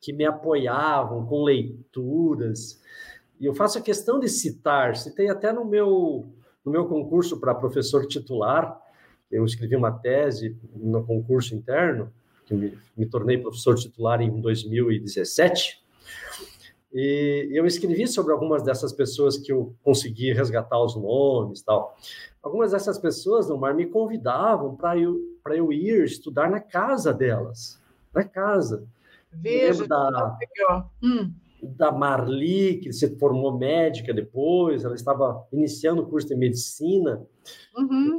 [0.00, 2.80] que me apoiavam com leituras.
[3.40, 6.32] E eu faço a questão de citar, citei até no meu,
[6.64, 8.80] no meu concurso para professor titular,
[9.30, 12.10] eu escrevi uma tese no concurso interno,
[12.46, 15.82] que me, me tornei professor titular em 2017,
[16.92, 21.94] e eu escrevi sobre algumas dessas pessoas que eu consegui resgatar os nomes tal.
[22.42, 27.78] Algumas dessas pessoas, no mar, me convidavam para eu, eu ir estudar na casa delas.
[28.14, 28.86] Na casa.
[29.32, 30.38] Veja, da,
[31.02, 31.32] hum.
[31.62, 37.24] da Marli, que se formou médica depois, ela estava iniciando o curso de medicina.
[37.76, 38.18] Uhum.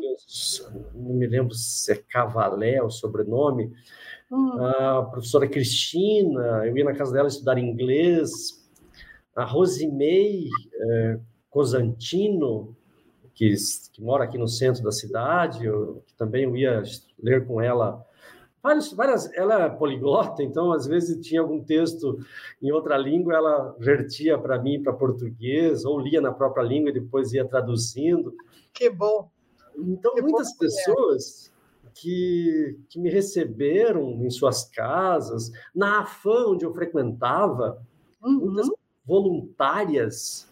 [0.93, 3.71] não me lembro se é Cavalé o sobrenome.
[4.31, 4.63] Uhum.
[4.63, 8.59] A professora Cristina, eu ia na casa dela estudar inglês,
[9.35, 11.19] a Rosimei é,
[11.49, 12.75] Cosantino,
[13.33, 13.53] que,
[13.93, 16.83] que, mora aqui no centro da cidade, eu, também eu ia
[17.17, 18.05] ler com ela
[18.61, 22.19] várias, várias, ela é poliglota, então às vezes tinha algum texto
[22.61, 26.93] em outra língua, ela vertia para mim para português, ou lia na própria língua e
[26.93, 28.33] depois ia traduzindo.
[28.73, 29.29] Que bom!
[29.77, 31.51] Então, que muitas bom pessoas
[31.95, 37.81] que, que me receberam em suas casas, na AFAM, onde eu frequentava,
[38.21, 38.39] uhum.
[38.39, 38.69] muitas
[39.05, 40.49] voluntárias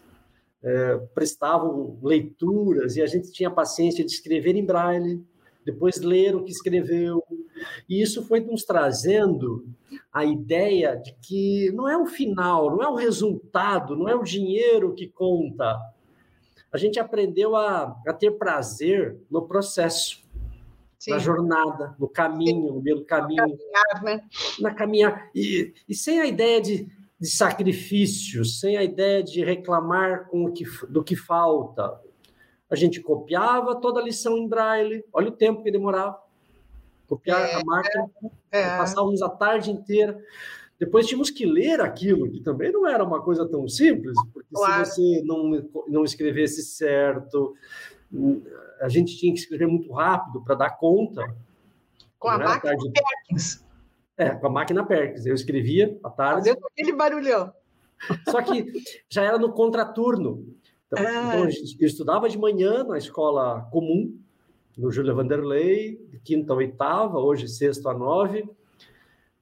[0.64, 5.24] é, prestavam leituras e a gente tinha paciência de escrever em braille,
[5.64, 7.24] depois ler o que escreveu.
[7.88, 9.68] E isso foi nos trazendo
[10.12, 14.24] a ideia de que não é o final, não é o resultado, não é o
[14.24, 15.78] dinheiro que conta.
[16.72, 20.24] A gente aprendeu a, a ter prazer no processo,
[21.00, 21.12] Sim.
[21.12, 23.42] na jornada, no caminho, no meio do caminho.
[23.42, 24.24] Na caminhar, né?
[24.60, 25.30] Na caminhar.
[25.34, 30.54] E, e sem a ideia de de sacrifício, sem a ideia de reclamar com o
[30.54, 32.00] que, do que falta.
[32.70, 36.18] A gente copiava toda a lição em braille, olha o tempo que demorava.
[37.08, 38.10] Copiar é, a máquina,
[38.52, 38.78] é.
[38.78, 40.22] passávamos a tarde inteira.
[40.80, 44.86] Depois tínhamos que ler aquilo, que também não era uma coisa tão simples, porque claro.
[44.86, 47.56] se você não, não escrevesse certo,
[48.80, 51.24] a gente tinha que escrever muito rápido para dar conta.
[52.20, 52.92] Com a máquina tarde...
[52.92, 53.66] Perkins.
[54.18, 55.26] É, com a máquina Perkins.
[55.26, 56.50] Eu escrevia à tarde.
[56.50, 57.54] Fazendo aquele barulhão.
[58.30, 58.72] Só que
[59.10, 60.46] já era no contraturno.
[60.88, 61.36] Então, ah.
[61.36, 61.50] então,
[61.80, 64.18] eu estudava de manhã na escola comum,
[64.78, 68.48] no Júlio Vanderlei, de quinta a oitava, hoje sexto a nove.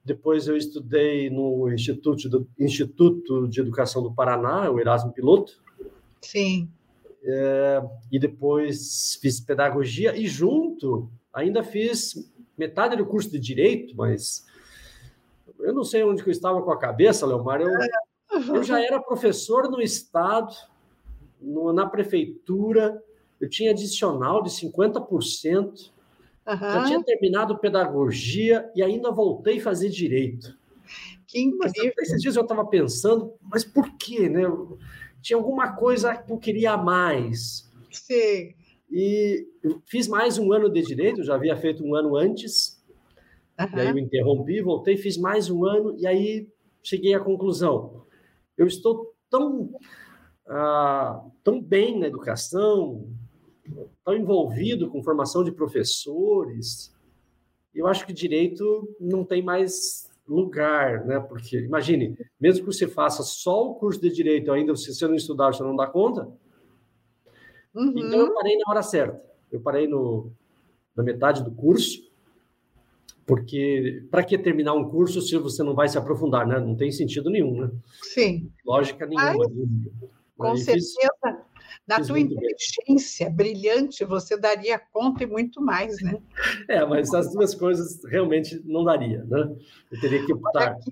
[0.02, 5.60] Depois eu estudei no Instituto, do, Instituto de Educação do Paraná, o Erasmo Piloto.
[6.22, 6.70] Sim.
[7.22, 12.14] É, e depois fiz pedagogia e junto ainda fiz
[12.56, 14.46] metade do curso de direito, mas
[15.58, 17.60] eu não sei onde que eu estava com a cabeça, Leomar.
[17.60, 17.70] Eu,
[18.54, 20.54] eu já era professor no estado,
[21.40, 23.02] no, na prefeitura,
[23.40, 25.92] eu tinha adicional de 50%.
[26.46, 26.58] Uhum.
[26.58, 30.56] Já tinha terminado pedagogia e ainda voltei a fazer direito.
[31.26, 31.92] Que incrível.
[31.98, 34.42] Mas, esses dias eu estava pensando, mas por quê, né?
[35.20, 37.68] Tinha alguma coisa que eu queria mais.
[37.90, 38.54] Sim.
[38.90, 39.48] E
[39.86, 42.80] fiz mais um ano de direito, já havia feito um ano antes.
[43.58, 43.66] Uhum.
[43.74, 46.48] E aí eu interrompi, voltei, fiz mais um ano e aí
[46.82, 48.04] cheguei à conclusão.
[48.56, 49.74] Eu estou tão,
[50.46, 53.08] ah, tão bem na educação,
[54.04, 56.94] tão envolvido com formação de professores,
[57.74, 61.20] eu acho que direito não tem mais lugar, né?
[61.20, 65.14] Porque imagine, mesmo que você faça só o curso de direito, ainda se você não
[65.14, 66.28] estudar, você não dá conta.
[67.74, 67.92] Uhum.
[67.96, 69.22] Então eu parei na hora certa.
[69.52, 70.32] Eu parei no,
[70.96, 72.10] na metade do curso,
[73.26, 76.58] porque para que terminar um curso se você não vai se aprofundar, né?
[76.58, 77.70] Não tem sentido nenhum, né?
[78.02, 78.50] Sim.
[78.64, 79.30] Lógica nenhuma.
[79.30, 79.90] Ai,
[80.36, 81.45] com certeza.
[81.86, 83.36] Fiz, na tua inteligência bem.
[83.36, 86.18] brilhante, você daria conta e muito mais, né?
[86.68, 89.56] É, mas as duas coisas realmente não daria, né?
[89.90, 90.68] Eu teria que optar.
[90.68, 90.90] Aqui,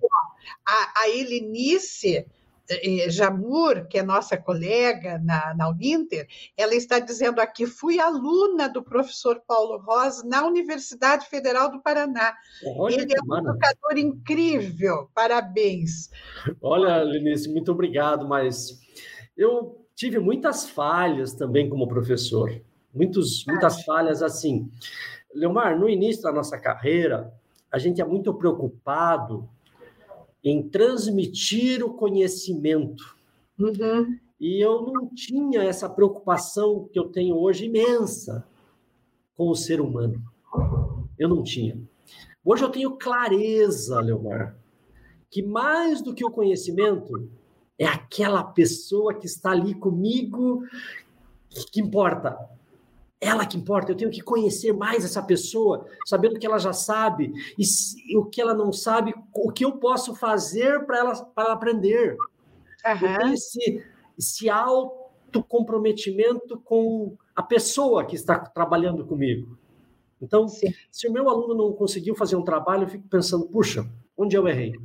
[0.66, 2.26] a, a Helenice
[2.70, 6.26] eh, Jamur, que é nossa colega na, na Uninter,
[6.56, 12.34] ela está dizendo aqui: fui aluna do professor Paulo Rosa na Universidade Federal do Paraná.
[12.78, 16.08] Olha Ele é um educador incrível, parabéns.
[16.62, 18.80] Olha, Lenice, muito obrigado, mas
[19.36, 22.60] eu tive muitas falhas também como professor,
[22.92, 24.70] muitos, muitas falhas assim.
[25.34, 27.32] Leomar, no início da nossa carreira,
[27.70, 29.48] a gente é muito preocupado
[30.42, 33.16] em transmitir o conhecimento.
[33.58, 34.18] Uhum.
[34.38, 38.46] E eu não tinha essa preocupação que eu tenho hoje imensa
[39.36, 40.22] com o ser humano.
[41.18, 41.80] Eu não tinha.
[42.44, 44.56] Hoje eu tenho clareza, Leomar,
[45.30, 47.28] que mais do que o conhecimento,
[47.78, 50.62] é aquela pessoa que está ali comigo
[51.72, 52.38] que importa.
[53.20, 53.92] Ela que importa.
[53.92, 58.26] Eu tenho que conhecer mais essa pessoa, sabendo que ela já sabe e, se, o
[58.26, 62.16] que ela não sabe, o que eu posso fazer para ela, ela aprender.
[62.84, 63.32] Uhum.
[63.32, 63.84] Esse,
[64.18, 69.58] esse autocomprometimento com a pessoa que está trabalhando comigo.
[70.20, 70.72] Então, Sim.
[70.90, 74.46] se o meu aluno não conseguiu fazer um trabalho, eu fico pensando, puxa, onde eu
[74.46, 74.78] errei?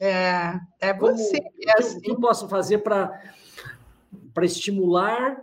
[0.00, 1.38] É, é você.
[1.66, 1.98] É assim.
[1.98, 3.20] O que eu posso fazer para
[4.42, 5.40] estimular,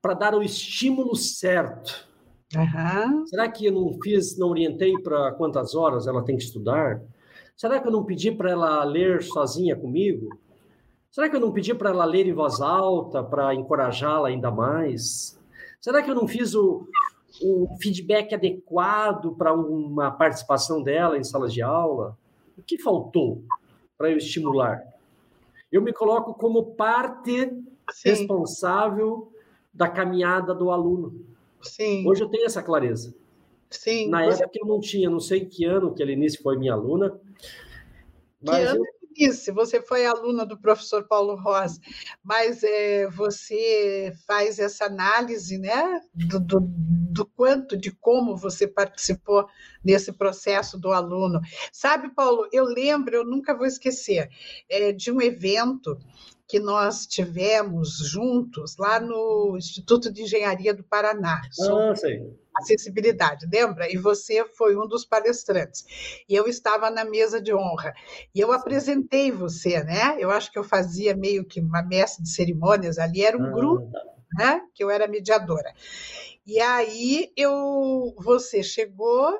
[0.00, 2.10] para dar o estímulo certo?
[2.54, 3.26] Uhum.
[3.26, 7.00] Será que eu não fiz, não orientei para quantas horas ela tem que estudar?
[7.56, 10.36] Será que eu não pedi para ela ler sozinha comigo?
[11.10, 15.38] Será que eu não pedi para ela ler em voz alta para encorajá-la ainda mais?
[15.80, 16.88] Será que eu não fiz o,
[17.42, 22.16] o feedback adequado para uma participação dela em sala de aula?
[22.56, 23.42] O que faltou?
[24.02, 24.84] Para eu estimular.
[25.70, 27.52] Eu me coloco como parte
[27.92, 28.08] Sim.
[28.08, 29.32] responsável
[29.72, 31.24] da caminhada do aluno.
[31.62, 32.04] Sim.
[32.04, 33.14] Hoje eu tenho essa clareza.
[33.70, 34.08] Sim.
[34.08, 37.16] Na época eu não tinha, não sei que ano que a Lenice foi minha aluna.
[38.42, 41.80] Mas que ano, eu disse, você foi aluna do professor Paulo Rosa,
[42.22, 49.46] mas é, você faz essa análise né, do, do, do, quanto, de como você participou
[49.84, 51.40] nesse processo do aluno.
[51.72, 54.28] Sabe, Paulo, eu lembro, eu nunca vou esquecer,
[54.68, 55.98] é, de um evento
[56.52, 61.40] que nós tivemos juntos lá no Instituto de Engenharia do Paraná.
[61.40, 62.20] Ah, sei
[62.54, 63.90] acessibilidade, lembra?
[63.90, 65.86] E você foi um dos palestrantes.
[66.28, 67.94] E eu estava na mesa de honra.
[68.34, 70.16] E eu apresentei você, né?
[70.18, 73.50] Eu acho que eu fazia meio que uma mestre de cerimônias ali, era um ah,
[73.50, 74.04] grupo, tá.
[74.34, 74.60] né?
[74.74, 75.72] Que eu era mediadora.
[76.46, 79.32] E aí eu, você chegou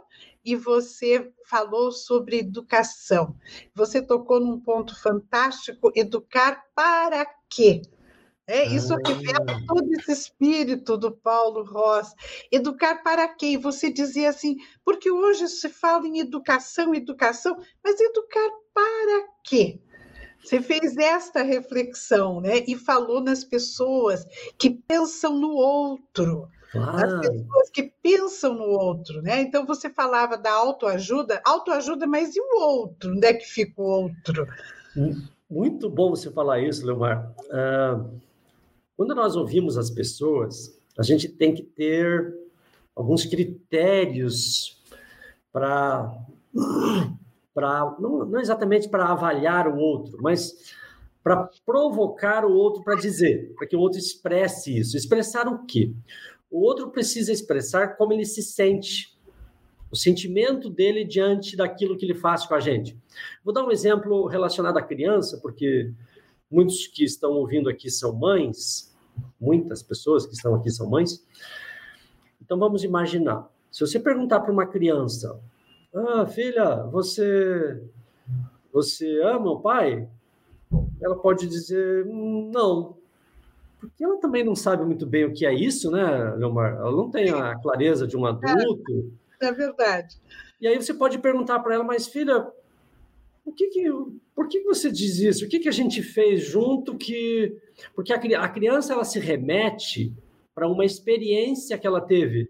[0.44, 3.36] e você falou sobre educação.
[3.74, 7.82] Você tocou num ponto fantástico, educar para quê?
[8.46, 9.62] É, isso revela ah.
[9.66, 12.12] todo esse espírito do Paulo Ross.
[12.50, 13.56] Educar para quem?
[13.56, 19.80] Você dizia assim, porque hoje se fala em educação, educação, mas educar para quê?
[20.42, 22.64] Você fez esta reflexão, né?
[22.66, 24.26] E falou nas pessoas
[24.58, 26.48] que pensam no outro.
[26.74, 29.42] As pessoas que pensam no outro, né?
[29.42, 33.12] Então você falava da autoajuda, autoajuda, mas e o outro?
[33.12, 34.46] Onde é que fica o outro?
[35.50, 37.30] Muito bom você falar isso, Leomar.
[37.44, 38.18] Uh,
[38.96, 42.34] quando nós ouvimos as pessoas, a gente tem que ter
[42.96, 44.80] alguns critérios
[45.52, 46.10] para
[47.54, 50.72] para não, não exatamente para avaliar o outro, mas
[51.22, 54.96] para provocar o outro para dizer, para que o outro expresse isso.
[54.96, 55.92] Expressar o quê?
[56.52, 59.18] O outro precisa expressar como ele se sente,
[59.90, 62.94] o sentimento dele diante daquilo que ele faz com a gente.
[63.42, 65.90] Vou dar um exemplo relacionado à criança, porque
[66.50, 68.94] muitos que estão ouvindo aqui são mães,
[69.40, 71.26] muitas pessoas que estão aqui são mães.
[72.40, 75.40] Então vamos imaginar, se você perguntar para uma criança,
[75.94, 77.82] ah, filha, você
[78.70, 80.06] você ama o pai?
[81.00, 82.96] Ela pode dizer hum, não,
[83.82, 86.72] porque ela também não sabe muito bem o que é isso, né, Leomar?
[86.74, 89.12] Ela não tem a clareza de um adulto.
[89.40, 90.20] É, é verdade.
[90.60, 92.46] E aí você pode perguntar para ela, mas filha,
[93.44, 93.90] o que que,
[94.36, 95.44] por que você diz isso?
[95.44, 97.60] O que, que a gente fez junto que...
[97.92, 100.14] Porque a, a criança, ela se remete
[100.54, 102.48] para uma experiência que ela teve.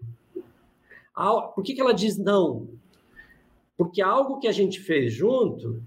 [1.55, 2.67] Por que, que ela diz não?
[3.75, 5.81] Porque algo que a gente fez junto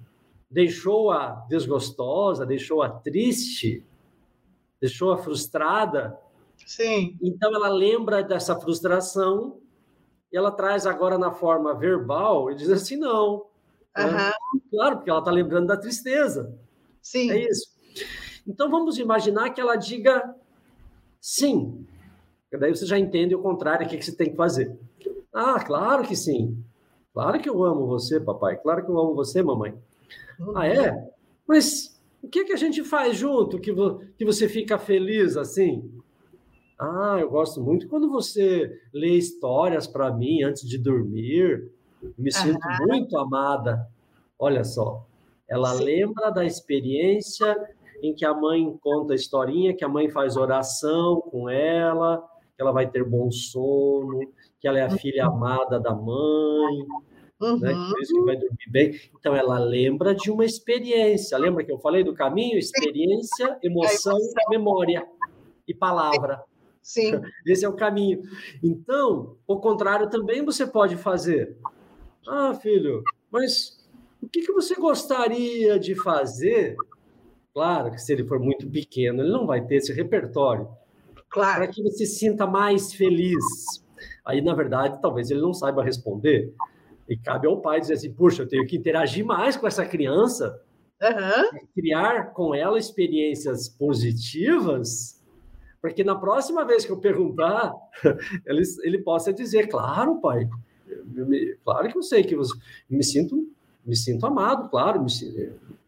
[0.51, 3.84] deixou-a desgostosa, deixou-a triste,
[4.81, 6.18] deixou-a frustrada.
[6.64, 7.16] Sim.
[7.22, 9.61] Então ela lembra dessa frustração
[10.33, 13.47] e ela traz agora na forma verbal e diz assim: não.
[13.97, 14.12] Uhum.
[14.12, 14.33] Né?
[14.70, 16.55] Claro, porque ela está lembrando da tristeza.
[17.01, 17.31] Sim.
[17.31, 17.68] É isso.
[18.47, 20.35] Então vamos imaginar que ela diga
[21.20, 21.87] sim.
[22.53, 24.77] daí você já entende o contrário, o que, que você tem que fazer.
[25.33, 26.62] Ah, claro que sim.
[27.12, 28.57] Claro que eu amo você, papai.
[28.57, 29.74] Claro que eu amo você, mamãe.
[30.39, 30.57] Uhum.
[30.57, 31.11] Ah, é?
[31.47, 31.95] Mas
[32.27, 35.89] o que, que a gente faz junto que, vo que você fica feliz assim?
[36.79, 41.70] Ah, eu gosto muito quando você lê histórias para mim antes de dormir.
[42.18, 42.87] Me sinto uhum.
[42.89, 43.89] muito amada.
[44.39, 45.07] Olha só,
[45.49, 45.85] ela Sim.
[45.85, 47.57] lembra da experiência
[48.03, 52.22] em que a mãe conta a historinha, que a mãe faz oração com ela,
[52.55, 54.20] que ela vai ter bom sono,
[54.61, 55.37] que ela é a filha uhum.
[55.37, 56.87] amada da mãe,
[57.41, 57.59] uhum.
[57.59, 57.72] né?
[57.72, 59.01] por isso que vai dormir bem.
[59.18, 61.39] Então, ela lembra de uma experiência.
[61.39, 62.59] Lembra que eu falei do caminho?
[62.59, 64.18] Experiência, emoção,
[64.51, 65.07] memória
[65.66, 66.43] e palavra.
[66.82, 67.20] Sim.
[67.47, 68.22] Esse é o caminho.
[68.62, 71.57] Então, o contrário também você pode fazer.
[72.28, 73.76] Ah, filho, mas
[74.22, 76.76] o que, que você gostaria de fazer?
[77.53, 80.68] Claro que se ele for muito pequeno, ele não vai ter esse repertório.
[81.28, 81.57] Claro.
[81.57, 83.45] Para que você se sinta mais feliz.
[84.24, 86.53] Aí, na verdade, talvez ele não saiba responder.
[87.09, 90.61] E cabe ao pai dizer assim: puxa, eu tenho que interagir mais com essa criança,
[91.03, 91.61] uhum.
[91.75, 95.23] criar com ela experiências positivas,
[95.81, 97.73] para que na próxima vez que eu perguntar,
[98.47, 100.49] ele, ele possa dizer: claro, pai,
[101.05, 103.49] me, claro que eu sei que você, me sinto
[103.87, 105.09] me sinto amado, claro, me,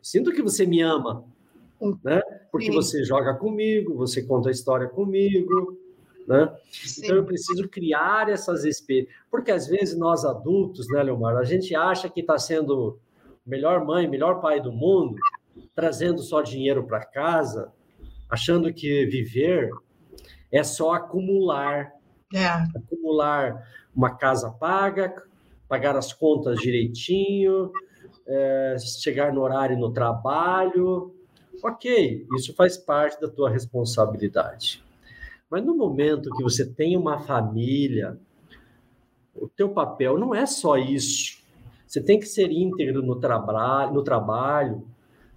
[0.00, 1.24] sinto que você me ama,
[2.04, 2.22] né?
[2.50, 2.72] Porque Sim.
[2.72, 5.76] você joga comigo, você conta a história comigo,
[6.28, 6.54] né?
[6.98, 11.74] Então eu preciso criar essas experiências, porque às vezes nós adultos, né, Leomar, a gente
[11.74, 13.00] acha que está sendo
[13.46, 15.16] melhor mãe, melhor pai do mundo,
[15.74, 17.72] trazendo só dinheiro para casa,
[18.28, 19.70] achando que viver
[20.52, 21.92] é só acumular,
[22.34, 22.46] é.
[22.76, 23.66] acumular
[23.96, 25.14] uma casa paga,
[25.66, 27.72] pagar as contas direitinho,
[28.26, 31.14] é, chegar no horário no trabalho,
[31.62, 34.86] ok, isso faz parte da tua responsabilidade.
[35.50, 38.18] Mas no momento que você tem uma família,
[39.34, 41.38] o teu papel não é só isso.
[41.86, 44.86] Você tem que ser íntegro no, traba no trabalho,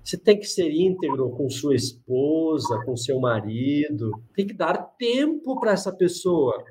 [0.04, 5.60] você tem que ser íntegro com sua esposa, com seu marido, tem que dar tempo
[5.60, 6.62] para essa pessoa.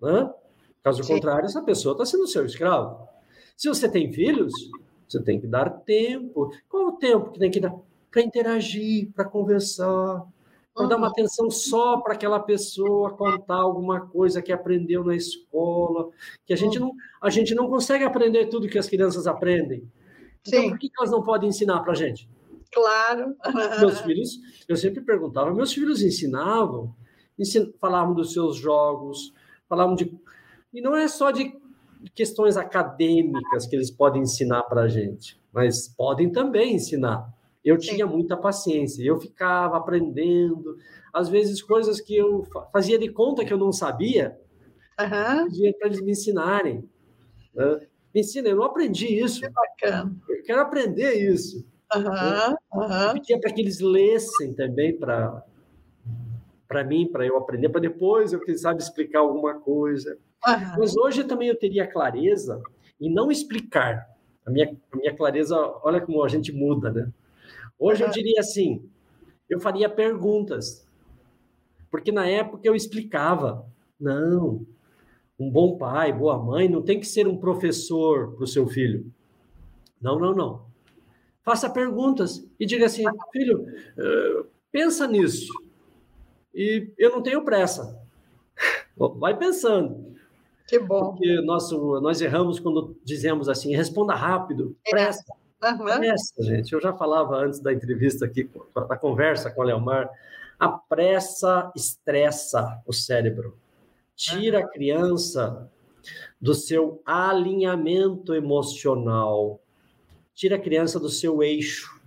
[0.00, 0.32] Né?
[0.82, 1.14] Caso Sim.
[1.14, 3.06] contrário, essa pessoa está sendo seu escravo.
[3.56, 4.52] Se você tem filhos,
[5.08, 6.50] você tem que dar tempo.
[6.68, 7.74] Qual o tempo que tem que dar?
[8.10, 10.26] Para interagir, para conversar,
[10.74, 16.10] para dar uma atenção só para aquela pessoa contar alguma coisa que aprendeu na escola,
[16.46, 19.86] que a gente não, a gente não consegue aprender tudo que as crianças aprendem.
[20.46, 20.70] Então, Sim.
[20.70, 22.28] por que elas não podem ensinar para a gente?
[22.72, 23.36] Claro.
[23.80, 26.94] Meus filhos, eu sempre perguntava, meus filhos ensinavam,
[27.38, 29.32] ensin, falavam dos seus jogos,
[29.68, 30.12] falavam de.
[30.72, 31.54] E não é só de
[32.14, 37.30] questões acadêmicas que eles podem ensinar para a gente, mas podem também ensinar.
[37.64, 40.76] Eu tinha muita paciência, eu ficava aprendendo,
[41.12, 44.36] às vezes coisas que eu fazia de conta que eu não sabia,
[44.98, 45.72] uhum.
[45.78, 46.88] para eles me ensinarem.
[47.54, 47.86] Né?
[48.14, 49.40] Me ensina, eu não aprendi isso.
[49.40, 50.14] Que bacana.
[50.28, 51.64] Eu quero aprender isso.
[51.94, 52.82] Uhum.
[52.82, 53.12] Uhum.
[53.14, 55.44] Pedia para que eles lessem também para
[56.66, 60.16] para mim, para eu aprender, para depois eu, quem sabe, explicar alguma coisa.
[60.46, 60.78] Uhum.
[60.78, 62.62] Mas hoje também eu teria clareza
[62.98, 64.08] em não explicar.
[64.46, 67.12] A minha, a minha clareza, olha como a gente muda, né?
[67.82, 68.88] Hoje eu diria assim,
[69.50, 70.86] eu faria perguntas.
[71.90, 73.66] Porque na época eu explicava.
[73.98, 74.64] Não,
[75.38, 79.12] um bom pai, boa mãe, não tem que ser um professor para o seu filho.
[80.00, 80.64] Não, não, não.
[81.42, 83.02] Faça perguntas e diga assim,
[83.32, 85.52] filho, uh, pensa nisso.
[86.54, 88.00] E eu não tenho pressa.
[88.96, 90.14] Vai pensando.
[90.68, 91.10] Que bom.
[91.10, 91.68] Porque nós,
[92.00, 95.10] nós erramos quando dizemos assim, responda rápido, é.
[95.62, 96.44] Uhum.
[96.44, 96.72] Gente.
[96.72, 98.50] Eu já falava antes da entrevista aqui,
[98.88, 100.10] da conversa com a Leomar,
[100.58, 103.56] a pressa estressa o cérebro.
[104.16, 105.70] Tira a criança
[106.40, 109.60] do seu alinhamento emocional.
[110.34, 112.00] Tira a criança do seu eixo.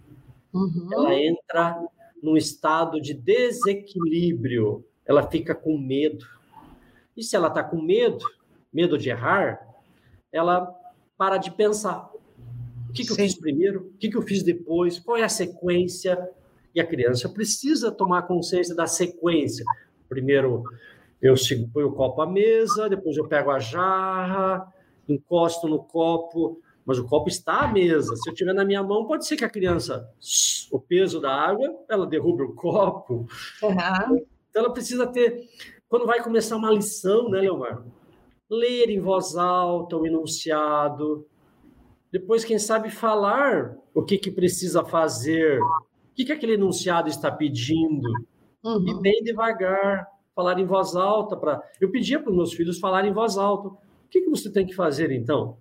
[0.53, 0.89] Uhum.
[0.91, 1.79] Ela entra
[2.21, 4.85] num estado de desequilíbrio.
[5.05, 6.25] Ela fica com medo.
[7.15, 8.25] E se ela está com medo,
[8.71, 9.65] medo de errar,
[10.31, 10.73] ela
[11.17, 12.09] para de pensar.
[12.95, 13.91] O que, que eu fiz primeiro?
[13.93, 14.97] O que, que eu fiz depois?
[14.99, 16.17] Qual é a sequência?
[16.73, 19.65] E a criança precisa tomar consciência da sequência.
[20.07, 20.63] Primeiro,
[21.21, 21.35] eu
[21.73, 24.73] ponho o copo à mesa, depois eu pego a jarra,
[25.09, 28.15] encosto no copo, mas o copo está à mesa.
[28.15, 30.09] Se eu tiver na minha mão, pode ser que a criança,
[30.71, 33.27] o peso da água, ela derrube o copo.
[33.61, 34.25] Uhum.
[34.49, 35.49] Então ela precisa ter,
[35.89, 37.83] quando vai começar uma lição, né, Leomar?
[38.49, 41.27] ler em voz alta o enunciado,
[42.15, 47.29] depois, quem sabe, falar o que, que precisa fazer, o que, que aquele enunciado está
[47.29, 48.09] pedindo,
[48.63, 48.87] uhum.
[48.87, 51.35] e bem devagar, falar em voz alta.
[51.35, 51.61] Pra...
[51.81, 53.67] Eu pedia para os meus filhos falarem em voz alta.
[53.67, 53.77] O
[54.09, 55.57] que, que você tem que fazer, então?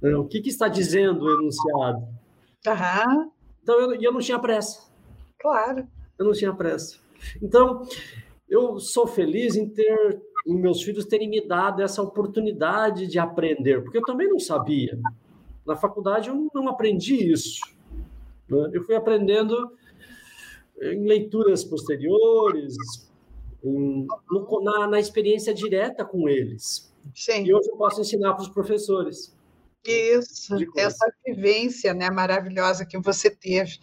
[0.00, 2.06] O que, que está dizendo o enunciado?
[2.68, 3.30] Uhum.
[3.60, 4.88] Então, eu, eu não tinha pressa.
[5.40, 5.88] Claro.
[6.16, 6.98] Eu não tinha pressa.
[7.42, 7.82] Então,
[8.48, 13.82] eu sou feliz em ter em meus filhos terem me dado essa oportunidade de aprender,
[13.82, 14.96] porque eu também não sabia.
[15.70, 17.60] Na faculdade eu não aprendi isso.
[18.48, 18.70] Né?
[18.72, 19.70] Eu fui aprendendo
[20.82, 22.74] em leituras posteriores,
[23.62, 26.92] em, no, na, na, experiência direta com eles.
[27.14, 27.44] Sim.
[27.44, 29.32] E hoje eu posso ensinar para os professores.
[29.84, 33.78] Isso, essa vivência né, maravilhosa que você teve.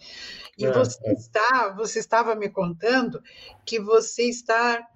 [0.58, 1.12] E é, você, é.
[1.14, 3.18] Está, você estava me contando
[3.64, 4.86] que você está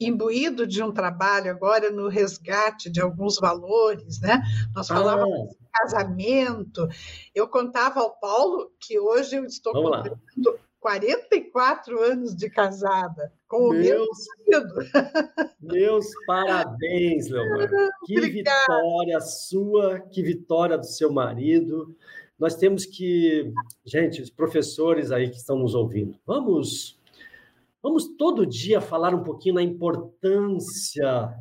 [0.00, 4.42] imbuído de um trabalho agora no resgate de alguns valores, né?
[4.74, 5.63] Nós falávamos ah.
[5.74, 6.88] Casamento.
[7.34, 14.08] Eu contava ao Paulo que hoje eu estou completando 44 anos de casada com meus,
[14.08, 14.74] o meu marido.
[15.60, 17.68] Meus parabéns, Leomar.
[18.04, 18.60] Que Obrigada.
[18.60, 21.96] vitória sua, que vitória do seu marido.
[22.38, 23.52] Nós temos que,
[23.84, 26.98] gente, os professores aí que estão nos ouvindo, vamos
[27.84, 31.36] Vamos todo dia falar um pouquinho na importância,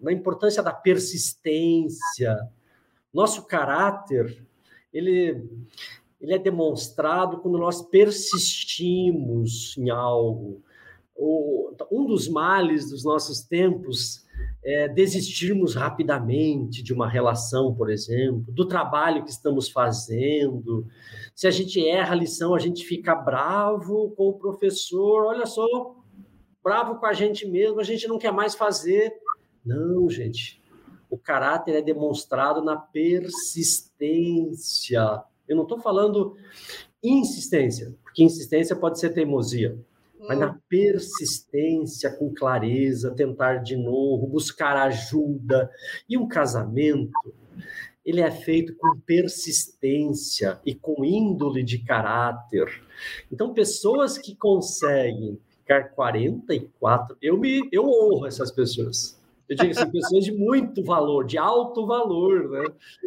[0.00, 2.38] na importância da persistência.
[3.12, 4.44] Nosso caráter,
[4.92, 5.48] ele,
[6.20, 10.62] ele é demonstrado quando nós persistimos em algo.
[11.90, 14.24] Um dos males dos nossos tempos
[14.62, 20.86] é, desistirmos rapidamente de uma relação, por exemplo, do trabalho que estamos fazendo.
[21.34, 25.66] Se a gente erra a lição, a gente fica bravo com o professor, olha só,
[26.62, 29.12] bravo com a gente mesmo, a gente não quer mais fazer.
[29.64, 30.59] Não, gente.
[31.10, 35.24] O caráter é demonstrado na persistência.
[35.48, 36.36] Eu não estou falando
[37.02, 39.76] insistência, porque insistência pode ser teimosia
[40.20, 45.70] mas na persistência, com clareza, tentar de novo, buscar ajuda.
[46.08, 47.34] E um casamento,
[48.04, 52.82] ele é feito com persistência e com índole de caráter.
[53.32, 59.18] Então, pessoas que conseguem ficar 44, eu me eu honro essas pessoas.
[59.50, 62.64] Eu digo assim, pessoas de muito valor, de alto valor, né?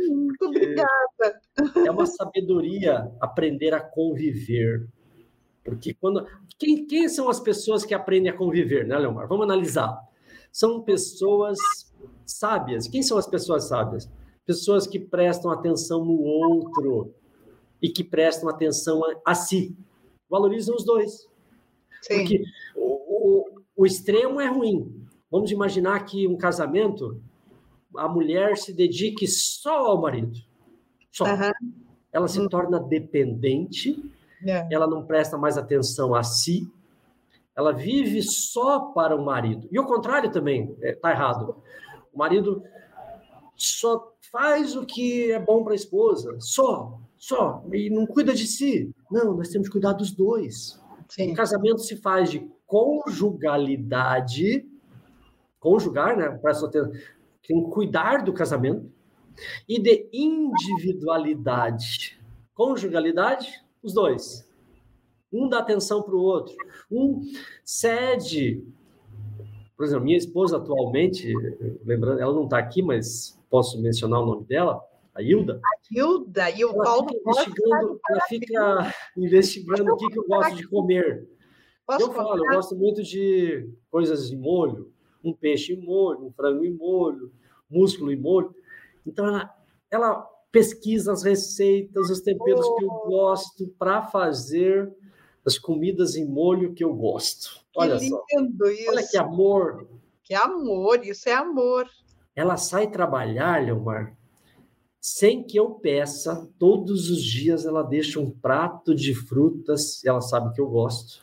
[0.09, 1.41] Muito obrigada.
[1.85, 4.85] É uma sabedoria aprender a conviver.
[5.63, 6.27] Porque quando.
[6.59, 9.25] Quem, quem são as pessoas que aprendem a conviver, né, Leomar?
[9.25, 9.97] Vamos analisar.
[10.51, 11.57] São pessoas
[12.25, 12.89] sábias.
[12.89, 14.11] Quem são as pessoas sábias?
[14.45, 17.15] Pessoas que prestam atenção no outro
[17.81, 19.77] e que prestam atenção a, a si.
[20.29, 21.25] Valorizam os dois.
[22.01, 22.17] Sim.
[22.17, 22.43] Porque
[22.75, 25.02] o, o, o extremo é ruim.
[25.33, 27.21] Vamos imaginar que um casamento,
[27.97, 30.39] a mulher se dedique só ao marido.
[31.11, 31.25] Só.
[31.25, 31.51] Uhum.
[32.11, 32.47] Ela se uhum.
[32.47, 34.13] torna dependente
[34.45, 34.67] é.
[34.71, 36.69] ela não presta mais atenção a si,
[37.55, 39.67] ela vive só para o marido.
[39.71, 41.55] E o contrário também está é, errado.
[42.11, 42.63] O marido
[43.55, 48.47] só faz o que é bom para a esposa, só, só, e não cuida de
[48.47, 48.93] si.
[49.11, 50.81] Não, nós temos que cuidar dos dois.
[51.07, 51.31] Sim.
[51.31, 54.65] O casamento se faz de conjugalidade,
[55.63, 56.29] conjugar, né?
[56.29, 56.91] Presta atenção,
[57.47, 58.91] tem que cuidar do casamento,
[59.67, 62.19] e de individualidade.
[62.53, 64.47] Conjugalidade, os dois.
[65.31, 66.53] Um dá atenção para o outro.
[66.91, 67.21] Um
[67.63, 68.61] cede
[69.75, 71.33] Por exemplo, minha esposa atualmente,
[71.83, 74.83] lembrando, ela não está aqui, mas posso mencionar o nome dela,
[75.15, 75.59] a Hilda.
[75.63, 80.55] A Hilda e o Paulo fica investigando, ela fica investigando o que, que eu gosto
[80.55, 81.27] de comer.
[81.85, 84.92] Posso eu falo, eu gosto muito de coisas em molho,
[85.23, 87.31] um peixe em molho, um frango em molho,
[87.69, 88.53] músculo em molho.
[89.05, 89.55] Então ela,
[89.89, 90.15] ela
[90.51, 92.75] pesquisa as receitas, os temperos oh.
[92.75, 94.91] que eu gosto para fazer
[95.45, 97.61] as comidas em molho que eu gosto.
[97.75, 98.23] Olha que só.
[98.69, 98.89] Isso.
[98.89, 99.87] Olha que amor.
[100.23, 101.89] Que amor, isso é amor.
[102.35, 104.15] Ela sai trabalhar, Leomar,
[104.99, 110.53] sem que eu peça, todos os dias ela deixa um prato de frutas, ela sabe
[110.55, 111.21] que eu gosto,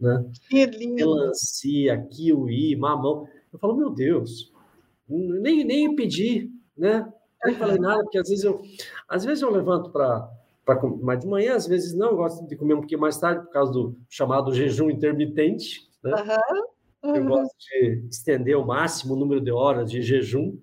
[0.00, 0.24] né?
[0.48, 0.94] Que lindo.
[0.94, 3.26] Melancia, kiwi, mamão.
[3.52, 4.52] Eu falo, meu Deus,
[5.08, 7.12] nem, nem pedi, né?
[7.44, 8.62] Nem falei nada, porque às vezes eu,
[9.08, 10.30] às vezes eu levanto para
[11.02, 13.50] mas de manhã, às vezes não, eu gosto de comer um pouquinho mais tarde, por
[13.50, 15.88] causa do chamado jejum intermitente.
[16.02, 16.12] Né?
[16.12, 17.10] Uhum.
[17.10, 17.16] Uhum.
[17.16, 20.58] Eu gosto de estender o máximo o número de horas de jejum,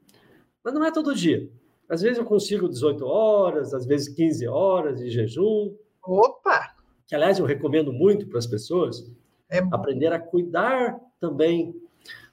[0.63, 1.49] mas não é todo dia.
[1.89, 5.75] Às vezes eu consigo 18 horas, às vezes 15 horas de jejum.
[6.03, 6.75] Opa!
[7.07, 9.09] Que, aliás, eu recomendo muito para as pessoas
[9.49, 11.75] é aprender a cuidar também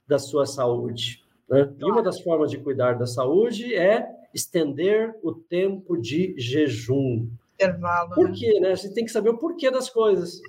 [0.07, 1.25] da sua saúde.
[1.49, 1.73] Né?
[1.79, 8.15] E uma das formas de cuidar da saúde é estender o tempo de jejum intervalo.
[8.15, 8.35] Por né?
[8.37, 8.73] quê, né?
[8.73, 10.41] A gente tem que saber o porquê das coisas.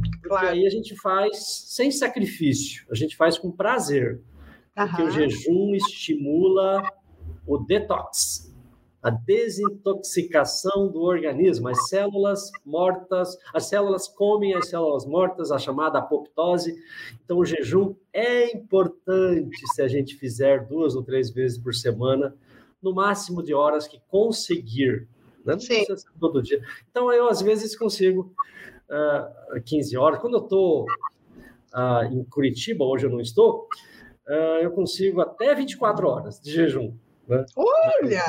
[0.00, 0.48] Porque claro.
[0.48, 1.36] aí a gente faz
[1.68, 4.20] sem sacrifício, a gente faz com prazer.
[4.74, 6.82] Porque o jejum estimula
[7.46, 8.52] o detox,
[9.04, 11.68] a desintoxicação do organismo.
[11.68, 16.74] As células mortas, as células comem as células mortas, a chamada apoptose.
[17.22, 22.34] Então, o jejum é importante se a gente fizer duas ou três vezes por semana,
[22.82, 25.06] no máximo de horas que conseguir.
[25.44, 25.52] Né?
[25.52, 25.66] Não Sim.
[25.66, 26.62] precisa ser todo dia.
[26.90, 28.34] Então, eu, às vezes, consigo
[28.88, 30.18] uh, ah, 15 horas.
[30.18, 30.86] Quando eu estou
[31.74, 33.68] uh, em Curitiba, hoje eu não estou,
[34.26, 36.94] uh, eu consigo até 24 horas de jejum.
[37.28, 37.44] Né?
[37.54, 38.24] Olha!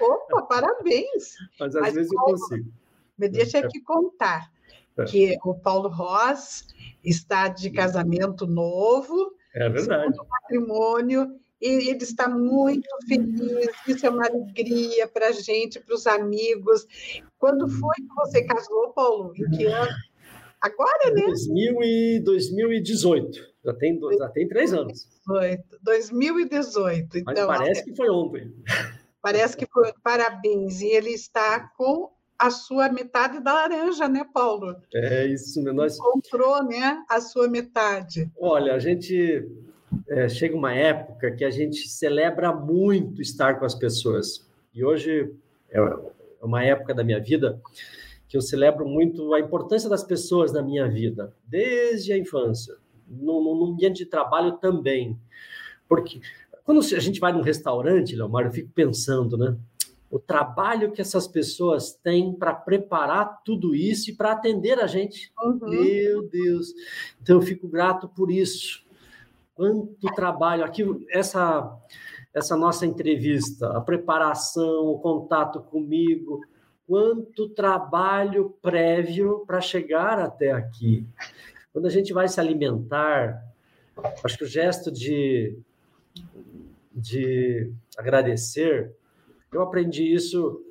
[0.00, 1.34] Opa, parabéns!
[1.58, 2.72] Mas, às Mas, vezes, Paulo, eu consigo.
[3.18, 3.64] Me deixa é.
[3.64, 4.50] aqui contar
[4.98, 5.04] é.
[5.04, 6.66] que o Paulo Ross
[7.04, 9.34] está de casamento novo.
[9.54, 10.16] É verdade.
[10.16, 16.06] Patrimônio e ele está muito feliz, isso é uma alegria para a gente, para os
[16.06, 16.86] amigos.
[17.38, 19.34] Quando foi que você casou, Paulo?
[19.36, 19.92] Em que ano?
[20.58, 21.22] Agora, né?
[21.26, 23.50] 2000 e 2018.
[23.62, 25.06] Já tem, já tem três anos.
[25.82, 27.18] 2018.
[27.18, 28.50] Então, Mas parece que foi ontem.
[29.22, 29.92] Parece que foi.
[30.02, 30.80] Parabéns.
[30.80, 34.74] E ele está com a sua metade da laranja, né, Paulo?
[34.94, 35.62] É isso.
[35.62, 35.98] Nós...
[35.98, 38.30] Comprou, né, a sua metade.
[38.38, 39.46] Olha, a gente
[40.08, 44.48] é, chega uma época que a gente celebra muito estar com as pessoas.
[44.74, 45.30] E hoje
[45.68, 45.80] é
[46.42, 47.60] uma época da minha vida
[48.26, 53.42] que eu celebro muito a importância das pessoas na minha vida, desde a infância, no,
[53.42, 55.18] no ambiente de trabalho também.
[55.88, 56.20] Porque
[56.70, 59.56] quando a gente vai num restaurante, Leomar, eu fico pensando, né?
[60.08, 65.32] O trabalho que essas pessoas têm para preparar tudo isso e para atender a gente.
[65.42, 65.68] Uhum.
[65.68, 66.72] Meu Deus!
[67.20, 68.84] Então eu fico grato por isso
[69.52, 71.76] quanto trabalho aqui essa
[72.32, 76.40] essa nossa entrevista, a preparação, o contato comigo,
[76.86, 81.04] quanto trabalho prévio para chegar até aqui.
[81.72, 83.42] Quando a gente vai se alimentar,
[84.22, 85.58] acho que o gesto de
[86.92, 88.94] de agradecer,
[89.52, 90.62] eu aprendi isso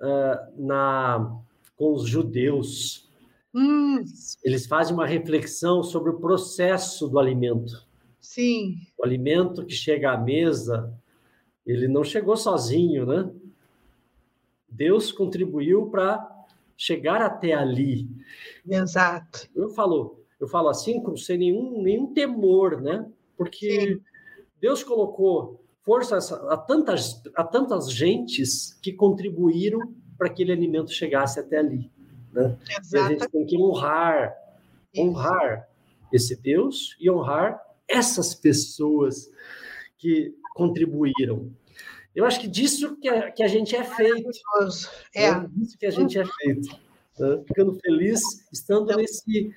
[0.00, 1.38] uh, na
[1.76, 3.08] com os judeus.
[3.54, 4.02] Hum.
[4.42, 7.86] Eles fazem uma reflexão sobre o processo do alimento.
[8.20, 8.76] Sim.
[8.98, 10.92] O alimento que chega à mesa,
[11.66, 13.30] ele não chegou sozinho, né?
[14.68, 16.44] Deus contribuiu para
[16.76, 18.08] chegar até ali.
[18.68, 19.48] Exato.
[19.54, 23.08] Eu falo, eu falo assim com sem nenhum, nenhum temor, né?
[23.36, 24.00] Porque Sim.
[24.66, 26.16] Deus colocou força
[26.48, 31.88] a tantas, a tantas gentes que contribuíram para que aquele alimento chegasse até ali.
[32.32, 32.58] Né?
[32.92, 34.34] E a gente tem que honrar,
[34.98, 35.68] honrar
[36.12, 39.30] esse Deus e honrar essas pessoas
[39.96, 41.48] que contribuíram.
[42.12, 44.30] Eu acho que disso que a, que a gente é feito.
[45.14, 45.30] É.
[45.30, 45.48] Né?
[45.52, 46.76] Disso que a gente é feito.
[47.20, 47.44] Né?
[47.46, 48.20] Ficando feliz
[48.52, 49.54] estando então, nesse,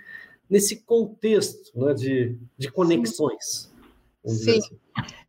[0.47, 1.95] nesse contexto né?
[1.95, 3.43] de, de conexões.
[3.43, 3.78] Sim.
[4.25, 4.59] Assim.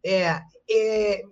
[0.05, 1.25] É, é, é,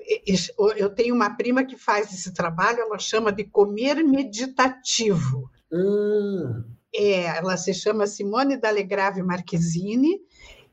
[0.77, 5.51] eu tenho uma prima que faz esse trabalho, ela chama de comer meditativo.
[5.73, 6.65] Ah.
[6.95, 10.21] É, ela se chama Simone D'Alegrave Marquezine,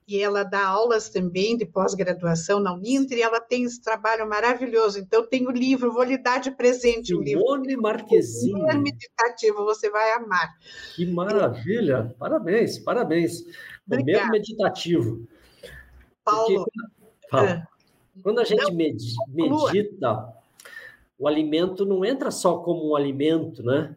[0.08, 5.00] e ela dá aulas também de pós-graduação na Uninter, e ela tem esse trabalho maravilhoso.
[5.00, 7.44] Então, tem o livro, vou lhe dar de presente Simone o livro.
[7.44, 8.70] Simone Marquezine.
[8.70, 10.54] É meditativo, você vai amar.
[10.96, 12.16] Que maravilha!
[12.20, 13.44] Parabéns, parabéns.
[13.88, 15.28] Primeiro meditativo.
[16.26, 16.66] Paulo.
[17.30, 17.64] Porque, é.
[18.24, 20.34] Quando a gente medita,
[21.18, 23.96] o alimento não entra só como um alimento, né?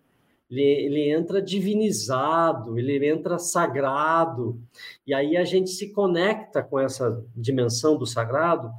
[0.51, 4.61] Ele, ele entra divinizado, ele entra sagrado,
[5.07, 8.73] e aí a gente se conecta com essa dimensão do sagrado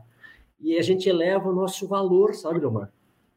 [0.59, 2.91] e a gente eleva o nosso valor, sabe, Leomar?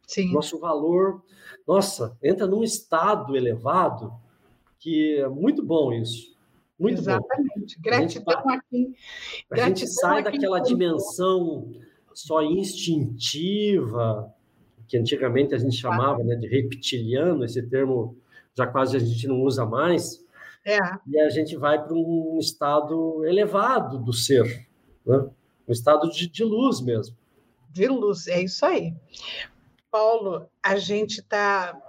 [0.07, 0.33] Sim.
[0.33, 1.23] Nosso valor,
[1.67, 4.13] nossa, entra num estado elevado
[4.79, 6.32] que é muito bom isso.
[6.83, 7.77] Muito Exatamente.
[7.77, 7.83] Bom.
[7.83, 8.97] Gratidão a gente, aqui.
[9.53, 11.73] A gente sai daquela dimensão
[12.13, 14.35] só instintiva,
[14.89, 18.17] que antigamente a gente chamava né, de reptiliano, esse termo
[18.53, 20.27] já quase a gente não usa mais,
[20.65, 20.77] é.
[21.07, 24.67] e a gente vai para um estado elevado do ser,
[25.07, 25.25] né?
[25.67, 27.17] um estado de, de luz mesmo.
[27.71, 28.93] De luz, é isso aí.
[29.89, 31.81] Paulo, a gente está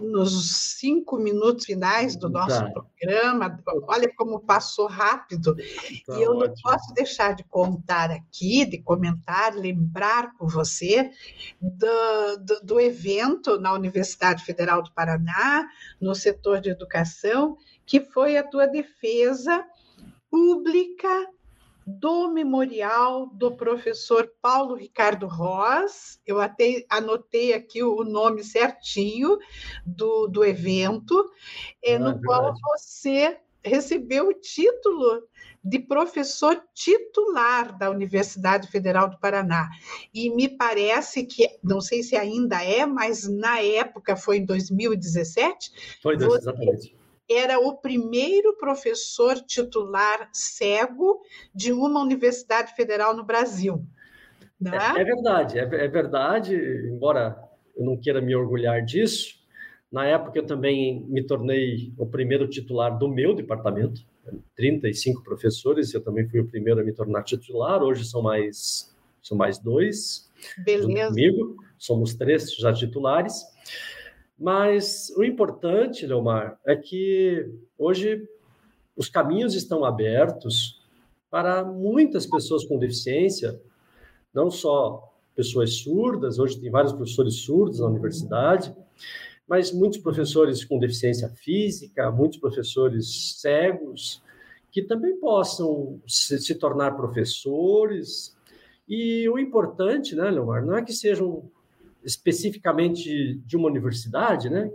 [0.00, 2.70] nos cinco minutos finais do nosso tá.
[2.70, 3.60] programa.
[3.86, 5.54] Olha como passou rápido.
[5.54, 6.46] Tá e eu ótimo.
[6.46, 11.10] não posso deixar de contar aqui, de comentar, lembrar com você
[11.60, 15.68] do, do, do evento na Universidade Federal do Paraná,
[16.00, 19.64] no setor de educação, que foi a tua defesa
[20.30, 21.08] pública
[21.98, 26.20] do memorial do professor Paulo Ricardo Ross.
[26.26, 29.38] Eu até anotei aqui o nome certinho
[29.84, 31.30] do, do evento,
[31.82, 32.26] é, no verdade.
[32.26, 35.22] qual você recebeu o título
[35.62, 39.68] de professor titular da Universidade Federal do Paraná.
[40.14, 45.98] E me parece que, não sei se ainda é, mas na época foi em 2017.
[46.02, 46.99] Foi, exatamente
[47.30, 51.22] era o primeiro professor titular cego
[51.54, 53.86] de uma universidade federal no Brasil.
[54.60, 54.72] Né?
[54.96, 56.56] É, é verdade, é, é, verdade,
[56.92, 57.38] embora
[57.76, 59.38] eu não queira me orgulhar disso,
[59.90, 64.04] na época eu também me tornei o primeiro titular do meu departamento,
[64.54, 69.36] 35 professores, eu também fui o primeiro a me tornar titular, hoje são mais, são
[69.36, 70.30] mais dois.
[70.58, 71.08] Beleza.
[71.08, 73.42] Comigo, somos três já titulares.
[74.40, 78.26] Mas o importante, Leomar, é que hoje
[78.96, 80.80] os caminhos estão abertos
[81.30, 83.60] para muitas pessoas com deficiência,
[84.32, 88.74] não só pessoas surdas, hoje tem vários professores surdos na universidade,
[89.46, 94.22] mas muitos professores com deficiência física, muitos professores cegos,
[94.72, 98.34] que também possam se, se tornar professores.
[98.88, 101.50] E o importante, né, Leomar, não é que sejam
[102.04, 104.70] especificamente de uma universidade, né?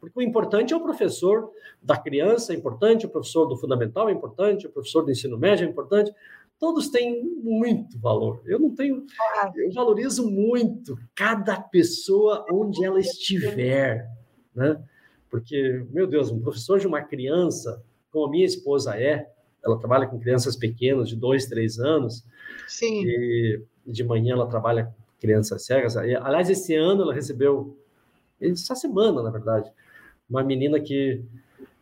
[0.00, 1.50] Porque o importante é o professor
[1.82, 5.66] da criança, é importante, o professor do fundamental é importante, o professor do ensino médio
[5.66, 6.12] é importante.
[6.58, 8.42] Todos têm muito valor.
[8.44, 9.04] Eu não tenho,
[9.56, 14.08] eu valorizo muito cada pessoa onde ela estiver,
[14.54, 14.80] né?
[15.30, 19.30] Porque, meu Deus, um professor de uma criança, como a minha esposa é,
[19.64, 22.24] ela trabalha com crianças pequenas de dois, três anos.
[22.68, 23.04] Sim.
[23.06, 24.94] E de manhã ela trabalha
[25.24, 25.96] crianças cegas.
[25.96, 27.78] Aliás, esse ano ela recebeu,
[28.38, 29.72] essa semana, na verdade,
[30.28, 31.22] uma menina que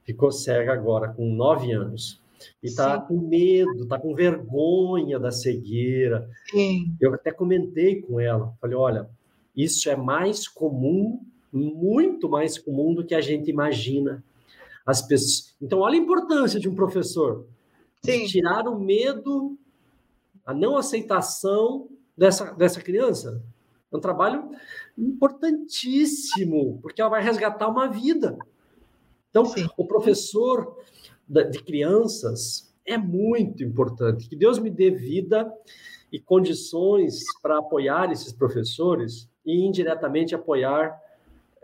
[0.04, 2.22] ficou cega agora, com nove anos.
[2.62, 6.28] E está com medo, está com vergonha da cegueira.
[6.50, 6.94] Sim.
[7.00, 9.10] Eu até comentei com ela, falei, olha,
[9.56, 11.20] isso é mais comum,
[11.52, 14.22] muito mais comum do que a gente imagina.
[14.86, 15.54] As pessoas...
[15.60, 17.44] Então, olha a importância de um professor.
[18.04, 18.26] Sim.
[18.26, 19.56] tirar o medo,
[20.46, 23.42] a não aceitação dessa, dessa criança.
[23.90, 24.50] É um trabalho
[24.96, 28.38] importantíssimo, porque ela vai resgatar uma vida.
[29.30, 29.66] Então, Sim.
[29.76, 30.76] o professor
[31.28, 34.28] de crianças é muito importante.
[34.28, 35.52] Que Deus me dê vida
[36.10, 40.98] e condições para apoiar esses professores e indiretamente apoiar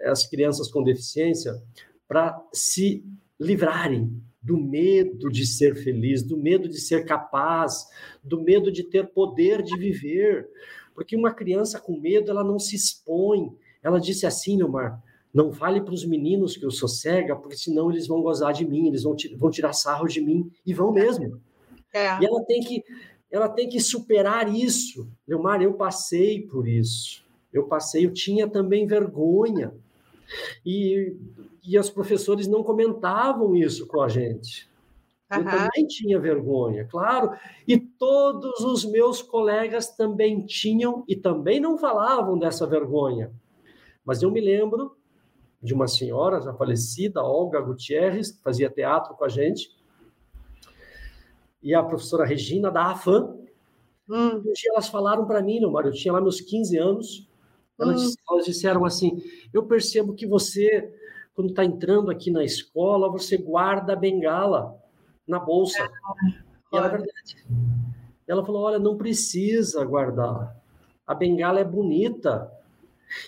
[0.05, 1.61] as crianças com deficiência
[2.07, 3.05] para se
[3.39, 7.87] livrarem do medo de ser feliz, do medo de ser capaz,
[8.23, 10.49] do medo de ter poder de viver.
[10.95, 13.51] Porque uma criança com medo, ela não se expõe.
[13.83, 17.91] Ela disse assim, Neumar, não fale para os meninos que eu sou cega, porque senão
[17.91, 21.41] eles vão gozar de mim, eles vão, vão tirar sarro de mim, e vão mesmo.
[21.93, 22.21] É.
[22.21, 22.83] E ela tem que
[23.31, 25.07] ela tem que superar isso.
[25.27, 27.23] Leomar, eu passei por isso.
[27.53, 29.73] Eu passei, eu tinha também vergonha.
[30.65, 31.17] E
[31.69, 34.67] e os professores não comentavam isso com a gente.
[35.31, 37.33] Eu também tinha vergonha, claro,
[37.67, 43.31] e todos os meus colegas também tinham e também não falavam dessa vergonha.
[44.03, 44.97] Mas eu me lembro
[45.63, 49.77] de uma senhora já falecida, Olga Gutierrez, fazia teatro com a gente,
[51.63, 53.37] e a professora Regina da AFAM.
[54.09, 54.37] Hum.
[54.37, 57.28] Um dia elas falaram para mim, marido, eu tinha lá meus 15 anos,
[57.79, 58.15] elas, hum.
[58.31, 59.23] elas disseram assim:
[59.53, 60.93] Eu percebo que você
[61.39, 64.77] quando está entrando aqui na escola, você guarda a bengala
[65.25, 65.89] na bolsa.
[66.73, 67.37] E era verdade.
[68.27, 70.61] Ela falou: olha, não precisa guardar.
[71.07, 72.51] A bengala é bonita.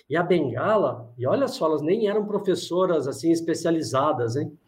[0.09, 4.59] E a bengala, e olha só, elas nem eram professoras assim especializadas, hein?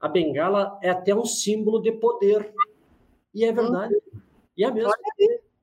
[0.00, 2.52] A bengala é até um símbolo de poder.
[3.32, 3.94] E é verdade.
[4.56, 4.90] E é mesmo.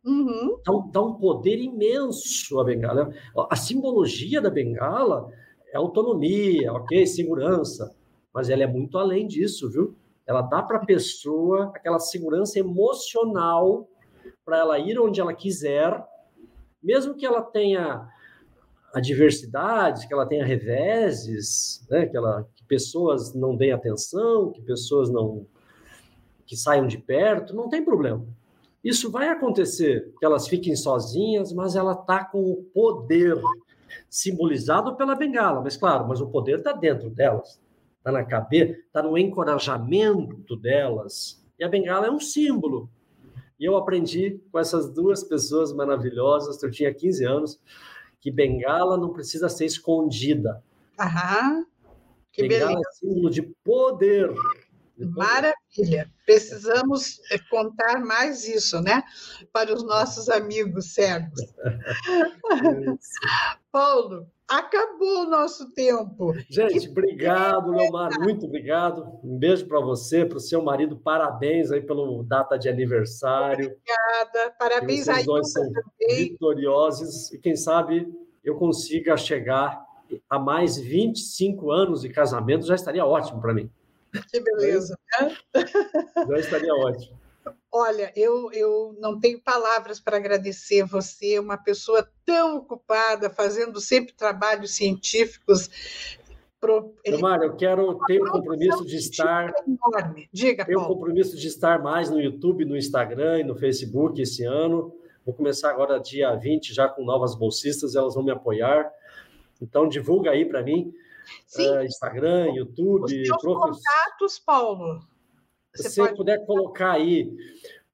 [0.06, 0.60] Uhum.
[0.64, 3.12] Dá, um, dá um poder imenso a bengala.
[3.50, 5.32] A simbologia da bengala
[5.74, 7.06] é autonomia, ok?
[7.08, 7.96] Segurança.
[8.34, 9.96] Mas ela é muito além disso, viu?
[10.28, 13.88] Ela dá para a pessoa aquela segurança emocional
[14.44, 16.04] para ela ir onde ela quiser,
[16.82, 18.08] mesmo que ela tenha
[18.94, 22.06] adversidades, que ela tenha reveses, né?
[22.06, 25.46] que, ela, que pessoas não deem atenção, que pessoas não
[26.46, 28.26] que saiam de perto, não tem problema.
[28.86, 33.36] Isso vai acontecer, que elas fiquem sozinhas, mas ela está com o poder
[34.08, 37.60] simbolizado pela bengala, mas claro, mas o poder está dentro delas,
[37.98, 41.44] está na cabeça, está no encorajamento delas.
[41.58, 42.88] E a bengala é um símbolo.
[43.60, 47.60] E eu aprendi com essas duas pessoas maravilhosas, eu tinha 15 anos,
[48.22, 50.64] que bengala não precisa ser escondida.
[51.00, 51.66] Aham.
[52.32, 52.88] Que bengala beleza.
[52.88, 54.32] é símbolo de poder.
[54.98, 56.10] Maravilha.
[56.26, 59.04] Precisamos eh, contar mais isso, né?
[59.52, 61.42] Para os nossos amigos cegos.
[63.72, 66.34] Paulo, acabou o nosso tempo.
[66.50, 69.20] Gente, que obrigado, Leomar, muito obrigado.
[69.24, 73.66] Um beijo para você, para o seu marido, parabéns aí pelo data de aniversário.
[73.66, 75.26] Obrigada, parabéns aí.
[75.26, 76.30] dois são também.
[76.30, 78.08] vitoriosos e quem sabe
[78.44, 79.84] eu consiga chegar
[80.30, 83.70] a mais 25 anos de casamento, já estaria ótimo para mim.
[84.32, 84.98] Que beleza.
[86.30, 87.20] Já estaria ótimo.
[87.72, 94.14] Olha, eu, eu não tenho palavras para agradecer você, uma pessoa tão ocupada, fazendo sempre
[94.14, 95.70] trabalhos científicos.
[96.60, 99.54] Pro, Mário, eu quero ter o compromisso de estar.
[99.68, 100.30] Enorme.
[100.32, 104.44] Diga, Tenho o compromisso de estar mais no YouTube, no Instagram e no Facebook esse
[104.46, 104.96] ano.
[105.26, 108.90] Vou começar agora dia 20, já com novas bolsistas, elas vão me apoiar.
[109.62, 110.94] Então, divulga aí para mim.
[111.58, 113.04] Uh, Instagram, YouTube.
[113.04, 115.00] Os teus contatos, Paulo.
[115.76, 116.16] Você Se pode...
[116.16, 117.32] puder colocar aí,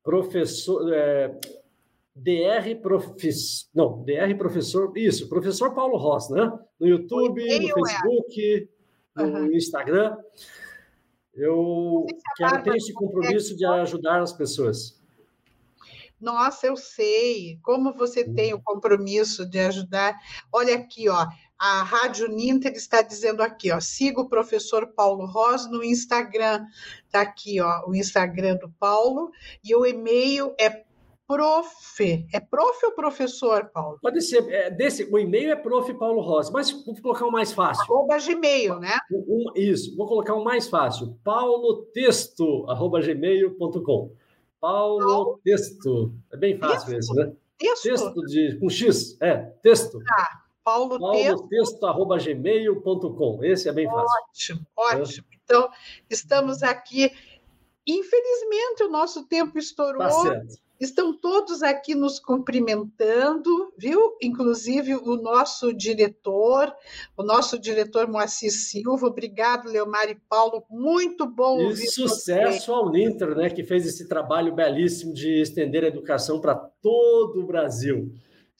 [0.03, 0.93] professor.
[0.93, 1.39] É,
[2.15, 3.69] DR Professor.
[3.73, 4.91] Não, DR Professor.
[4.97, 6.51] Isso, professor Paulo Ross, né?
[6.79, 8.69] No YouTube, no Facebook,
[9.17, 9.23] é.
[9.23, 9.51] no uhum.
[9.53, 10.17] Instagram.
[11.33, 12.05] Eu
[12.35, 15.01] quero ter esse compromisso de ajudar as pessoas.
[16.19, 20.15] Nossa, eu sei como você tem o compromisso de ajudar.
[20.51, 21.25] Olha aqui, ó,
[21.63, 26.65] a Rádio Ninter está dizendo aqui, ó, siga o professor Paulo Ross no Instagram.
[27.11, 29.29] Tá aqui, ó, o Instagram do Paulo
[29.63, 30.83] e o e-mail é
[31.27, 32.25] prof.
[32.33, 33.99] É prof ou professor, Paulo?
[34.01, 34.43] Pode ser.
[34.51, 35.93] É, desse, o e-mail é prof.
[35.93, 37.83] Paulo Ross, mas vou colocar o mais fácil.
[37.83, 38.97] Arroba Gmail, né?
[39.11, 41.15] Um, isso, vou colocar o mais fácil.
[41.23, 44.15] paulotexto, arroba gmail.com.
[44.59, 46.11] Paulo, Paulo Texto.
[46.33, 47.11] É bem fácil texto?
[47.11, 47.33] esse, né?
[47.59, 47.83] Texto?
[47.83, 49.99] Texto de, com X, é, texto.
[50.03, 50.40] Tá.
[50.63, 53.43] Paulo, Paulo Texto, arroba gmail.com.
[53.43, 54.07] Esse é bem fácil.
[54.29, 55.27] Ótimo, ótimo.
[55.31, 55.35] É.
[55.43, 55.69] Então,
[56.09, 57.11] estamos aqui.
[57.85, 60.07] Infelizmente, o nosso tempo estourou.
[60.07, 60.41] Tá.
[60.79, 64.17] Estão todos aqui nos cumprimentando, viu?
[64.19, 66.73] Inclusive o nosso diretor,
[67.15, 69.05] o nosso diretor Moacir Silva.
[69.05, 70.63] Obrigado, Leomar e Paulo.
[70.67, 72.71] Muito bom e ouvir sucesso você.
[72.71, 77.45] ao Ninter, né, que fez esse trabalho belíssimo de estender a educação para todo o
[77.45, 78.11] Brasil.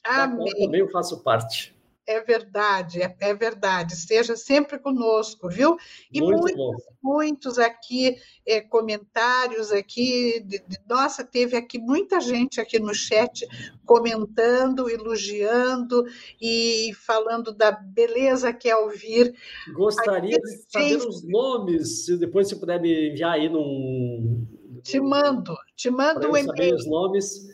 [0.04, 0.48] Amém.
[0.64, 1.74] também eu faço parte.
[2.04, 3.94] É verdade, é, é, verdade.
[3.94, 5.76] Esteja sempre conosco, viu?
[6.12, 6.76] E Muito muitos, bom.
[7.00, 10.40] muitos aqui é, comentários aqui.
[10.40, 13.46] De, de, nossa, teve aqui muita gente aqui no chat
[13.86, 16.04] comentando, elogiando
[16.40, 19.32] e falando da beleza que é ouvir.
[19.72, 24.44] Gostaria de saber os nomes, se depois você puder me enviar aí num.
[24.82, 26.74] Te mando, te mando o um e-mail.
[26.74, 27.46] os nomes.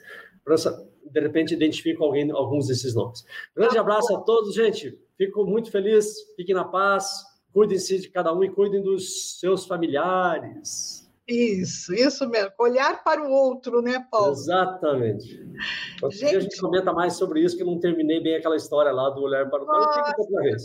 [0.42, 0.56] Para
[1.10, 3.24] de repente identifico alguém, alguns desses nomes.
[3.56, 4.98] Grande abraço a todos, gente.
[5.16, 6.14] Fico muito feliz.
[6.36, 7.24] Fiquem na paz.
[7.52, 11.08] Cuidem-se de cada um e cuidem dos seus familiares.
[11.26, 12.52] Isso, isso mesmo.
[12.58, 14.32] Olhar para o outro, né, Paulo?
[14.32, 15.46] Exatamente.
[16.10, 16.36] Gente...
[16.36, 19.20] A gente comenta mais sobre isso, que eu não terminei bem aquela história lá do
[19.20, 20.04] olhar para o outro.
[20.06, 20.64] Fica outra vez.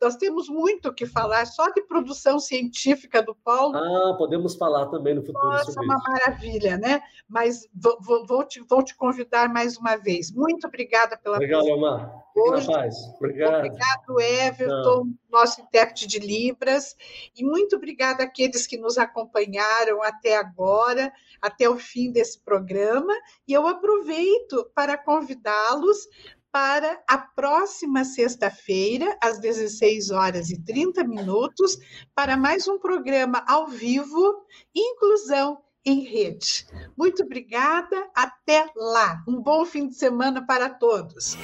[0.00, 3.76] Nós temos muito o que falar, só de produção científica do Paulo.
[3.76, 6.10] Ah, podemos falar também no futuro Nossa, sobre uma isso.
[6.10, 7.02] maravilha, né?
[7.28, 10.30] Mas vou, vou, vou, te, vou te convidar mais uma vez.
[10.32, 12.20] Muito obrigada pela Obrigado, Omar.
[12.66, 12.96] Paz.
[13.16, 13.56] Obrigado.
[13.56, 15.14] Obrigado, Everton, Não.
[15.30, 16.96] nosso intérprete de Libras.
[17.36, 23.12] E muito obrigada àqueles que nos acompanharam até agora, até o fim desse programa.
[23.46, 26.08] E eu aproveito para convidá-los
[26.52, 31.78] para a próxima sexta-feira, às 16 horas e 30 minutos,
[32.14, 34.44] para mais um programa ao vivo,
[34.74, 36.66] Inclusão em Rede.
[36.96, 39.22] Muito obrigada, até lá.
[39.26, 41.36] Um bom fim de semana para todos.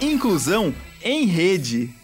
[0.00, 1.94] Inclusão em Rede.